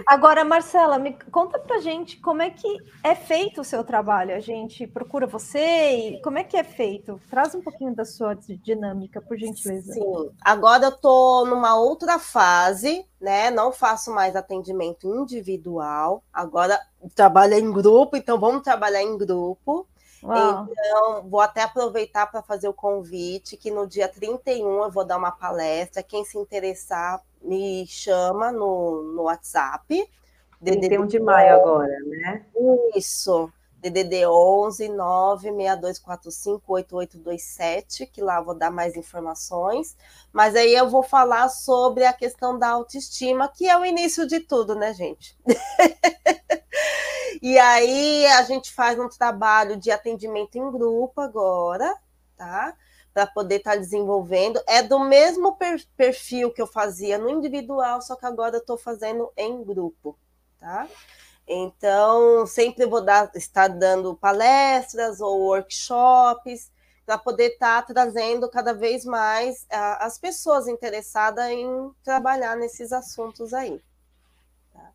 [0.07, 4.35] Agora, Marcela, me conta pra gente como é que é feito o seu trabalho.
[4.35, 7.21] A gente procura você e como é que é feito?
[7.29, 9.93] Traz um pouquinho da sua dinâmica, por gentileza.
[9.93, 13.51] Sim, agora eu tô numa outra fase, né?
[13.51, 16.23] Não faço mais atendimento individual.
[16.33, 16.81] Agora
[17.15, 19.87] trabalho em grupo, então vamos trabalhar em grupo.
[20.23, 20.67] Uau.
[20.69, 25.17] Então, vou até aproveitar para fazer o convite que no dia 31 eu vou dar
[25.17, 26.03] uma palestra.
[26.03, 30.09] Quem se interessar, me chama no, no WhatsApp.
[30.61, 32.45] DDD 1 de maio agora, né?
[32.95, 33.53] Isso.
[33.81, 39.97] DDD 11 96245 8827, que lá vou dar mais informações.
[40.33, 44.41] Mas aí eu vou falar sobre a questão da autoestima, que é o início de
[44.41, 45.39] tudo, né, gente?
[47.41, 51.95] e aí a gente faz um trabalho de atendimento em grupo agora,
[52.39, 52.75] tá?
[53.19, 54.63] para poder estar tá desenvolvendo.
[54.67, 55.59] É do mesmo
[55.97, 60.17] perfil que eu fazia no individual, só que agora eu estou fazendo em grupo,
[60.59, 60.87] tá?
[61.47, 66.71] Então, sempre vou dar, estar dando palestras ou workshops
[67.05, 72.93] para poder estar tá trazendo cada vez mais a, as pessoas interessadas em trabalhar nesses
[72.93, 73.83] assuntos aí.
[74.73, 74.93] Tá?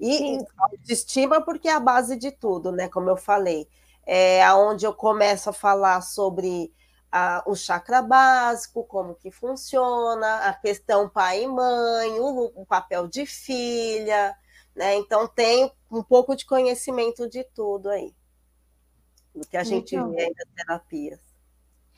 [0.00, 2.88] E autoestima, porque é a base de tudo, né?
[2.88, 3.68] Como eu falei,
[4.06, 6.72] é aonde eu começo a falar sobre
[7.10, 13.08] a, o chakra básico, como que funciona, a questão pai e mãe, o, o papel
[13.08, 14.36] de filha,
[14.74, 14.94] né?
[14.96, 18.14] Então tem um pouco de conhecimento de tudo aí,
[19.34, 21.26] do que a gente vê aí nas terapias.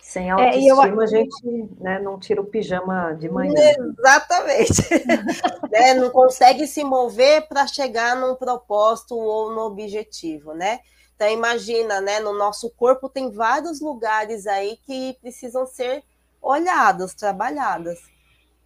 [0.00, 1.00] Sem autoestima, é, eu...
[1.00, 1.46] a gente
[1.80, 3.52] né, não tira o pijama de manhã.
[3.98, 4.82] Exatamente.
[5.70, 10.80] né, não consegue se mover para chegar num propósito ou no objetivo, né?
[11.18, 16.04] Então imagina, né, no nosso corpo tem vários lugares aí que precisam ser
[16.40, 17.98] olhados, trabalhados.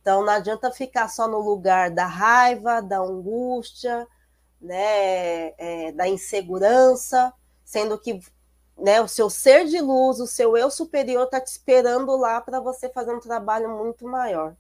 [0.02, 4.06] Então não adianta ficar só no lugar da raiva, da angústia,
[4.60, 7.32] né, é, da insegurança,
[7.64, 8.20] sendo que
[8.76, 12.60] né, o seu ser de luz, o seu eu superior está te esperando lá para
[12.60, 14.54] você fazer um trabalho muito maior.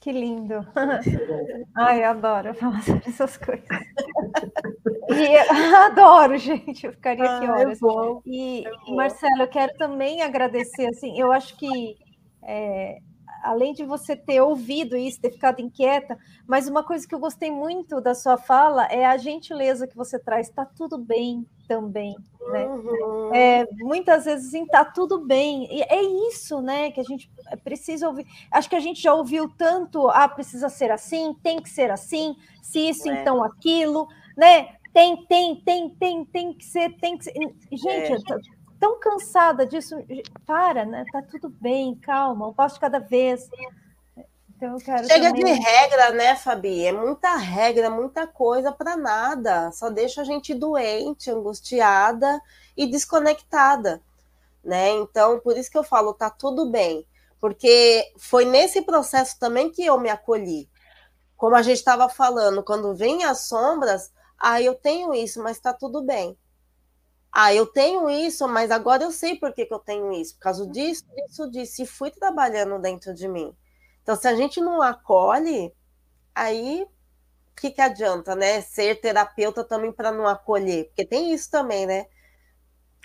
[0.00, 0.66] Que lindo.
[1.76, 3.68] Ai, eu adoro falar sobre essas coisas.
[5.12, 5.36] E
[5.86, 6.86] adoro, gente.
[6.86, 7.80] Eu ficaria aqui ah, horas.
[7.80, 10.86] Eu e, eu Marcelo, eu quero também agradecer.
[10.86, 11.96] Assim, eu acho que
[12.42, 12.98] é,
[13.42, 17.50] além de você ter ouvido isso, ter ficado inquieta, mas uma coisa que eu gostei
[17.50, 20.48] muito da sua fala é a gentileza que você traz.
[20.48, 22.16] Está tudo bem também,
[22.52, 22.66] né?
[22.66, 23.34] Uhum.
[23.34, 25.68] É, muitas vezes está tudo bem.
[25.70, 26.90] E é isso, né?
[26.90, 27.30] Que a gente
[27.62, 28.26] precisa ouvir.
[28.50, 30.08] Acho que a gente já ouviu tanto.
[30.08, 32.34] Ah, precisa ser assim, tem que ser assim.
[32.62, 33.20] Se isso, é.
[33.20, 34.79] então aquilo, né?
[34.92, 37.32] Tem, tem, tem, tem, tem que ser, tem que ser.
[37.32, 38.36] Gente, é
[38.78, 39.96] tão cansada disso.
[40.46, 41.04] Para, né?
[41.12, 43.48] Tá tudo bem, calma, eu posso cada vez.
[44.56, 45.44] Então, Chega também...
[45.44, 46.84] de regra, né, Fabi?
[46.84, 49.72] É muita regra, muita coisa para nada.
[49.72, 52.38] Só deixa a gente doente, angustiada
[52.76, 54.02] e desconectada,
[54.62, 54.90] né?
[54.90, 57.06] Então, por isso que eu falo, tá tudo bem.
[57.40, 60.68] Porque foi nesse processo também que eu me acolhi.
[61.38, 65.72] Como a gente estava falando, quando vem as sombras, aí eu tenho isso, mas tá
[65.74, 66.36] tudo bem
[67.32, 70.40] Ah, eu tenho isso, mas agora eu sei por que, que eu tenho isso, por
[70.42, 73.56] causa disso, disso, disso, e fui trabalhando dentro de mim.
[74.02, 75.72] Então, se a gente não acolhe,
[76.34, 78.60] aí o que, que adianta, né?
[78.62, 82.06] Ser terapeuta também para não acolher, porque tem isso também, né?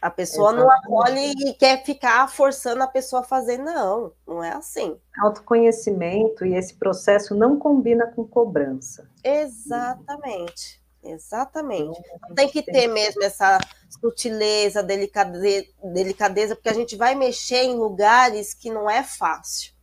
[0.02, 0.88] A pessoa Exatamente.
[0.88, 3.58] não acolhe e quer ficar forçando a pessoa a fazer.
[3.58, 5.00] Não, não é assim.
[5.20, 9.10] Autoconhecimento e esse processo não combina com cobrança.
[9.24, 10.85] Exatamente.
[11.06, 12.00] Exatamente.
[12.16, 13.60] Então, tem que ter mesmo essa
[14.02, 19.74] sutileza, delicadeza, delicadeza, porque a gente vai mexer em lugares que não é fácil.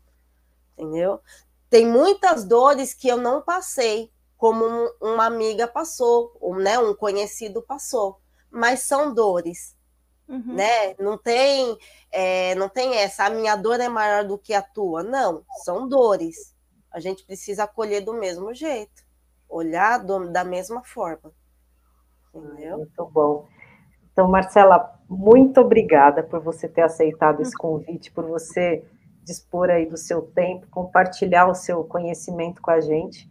[0.77, 1.21] Entendeu?
[1.71, 4.65] Tem muitas dores que eu não passei, como
[5.01, 8.19] uma amiga passou, ou né, um conhecido passou,
[8.51, 9.77] mas são dores.
[10.29, 10.55] Uhum.
[10.55, 10.95] Né?
[10.99, 11.79] Não tem,
[12.11, 15.03] é, não tem essa, a minha dor é maior do que a tua.
[15.05, 16.53] Não, são dores.
[16.91, 19.02] A gente precisa acolher do mesmo jeito,
[19.53, 21.31] olhar do, da mesma forma.
[22.35, 22.79] Entendeu?
[22.79, 23.47] Muito bom.
[24.13, 28.85] Então, Marcela, muito obrigada por você ter aceitado esse convite, por você
[29.23, 33.31] dispor aí do seu tempo, compartilhar o seu conhecimento com a gente.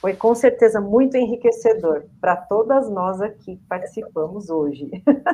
[0.00, 4.90] Foi com certeza muito enriquecedor para todas nós aqui que participamos hoje.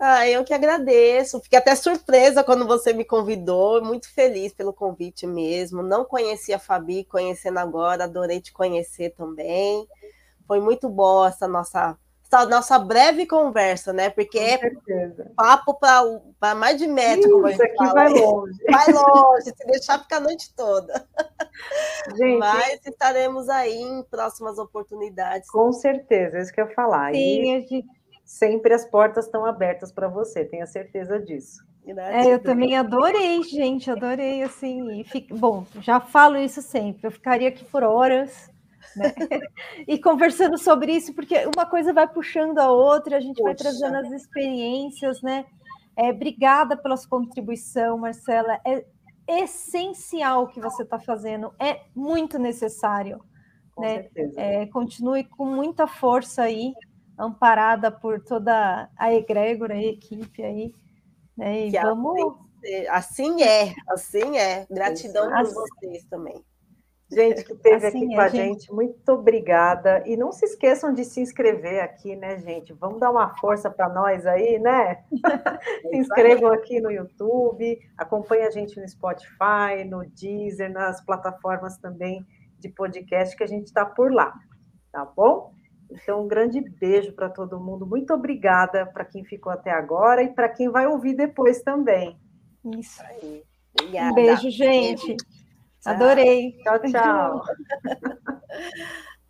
[0.00, 1.40] Ah, eu que agradeço.
[1.40, 5.82] Fiquei até surpresa quando você me convidou, muito feliz pelo convite mesmo.
[5.82, 9.86] Não conhecia a Fabi, conhecendo agora, adorei te conhecer também.
[10.46, 11.96] Foi muito boa essa nossa
[12.30, 14.10] essa nossa breve conversa, né?
[14.10, 14.58] Porque é
[15.34, 17.48] papo para mais de metro.
[17.48, 17.94] Isso aqui fala.
[17.94, 18.58] vai longe.
[18.70, 21.08] Vai longe, se deixar ficar a noite toda.
[22.16, 25.50] Gente, Mas estaremos aí em próximas oportunidades.
[25.50, 27.12] Com certeza, é isso que eu ia falar.
[27.12, 27.84] Sim, e gente...
[28.24, 31.66] sempre as portas estão abertas para você, tenha certeza disso.
[31.96, 35.34] É, eu também adorei, gente, adorei, assim, fico...
[35.34, 38.50] bom, já falo isso sempre, eu ficaria aqui por horas,
[38.98, 39.14] né?
[39.86, 43.44] e conversando sobre isso, porque uma coisa vai puxando a outra, a gente Poxa.
[43.44, 45.46] vai trazendo as experiências, né?
[45.96, 48.60] É, obrigada pela sua contribuição, Marcela.
[48.64, 48.84] É
[49.28, 53.22] essencial o que você está fazendo, é muito necessário.
[53.74, 54.08] Com né?
[54.36, 56.72] É, continue com muita força aí,
[57.18, 60.74] amparada por toda a egrégora, a equipe aí.
[61.36, 61.66] Né?
[61.66, 62.36] E vamos.
[62.90, 64.66] Assim é, assim é.
[64.68, 66.42] Gratidão por vocês também.
[67.10, 68.60] Gente que esteve assim aqui é, com a gente.
[68.60, 70.02] gente, muito obrigada.
[70.06, 72.74] E não se esqueçam de se inscrever aqui, né, gente?
[72.74, 75.04] Vamos dar uma força para nós aí, né?
[75.88, 82.26] se inscrevam aqui no YouTube, acompanhe a gente no Spotify, no Deezer, nas plataformas também
[82.58, 84.34] de podcast que a gente está por lá,
[84.92, 85.52] tá bom?
[85.90, 87.86] Então, um grande beijo para todo mundo.
[87.86, 92.18] Muito obrigada para quem ficou até agora e para quem vai ouvir depois também.
[92.76, 93.42] Isso aí.
[93.80, 94.10] Obrigada.
[94.10, 95.16] Um beijo, gente.
[95.90, 96.54] Adorei.
[96.62, 97.42] Tchau, tchau.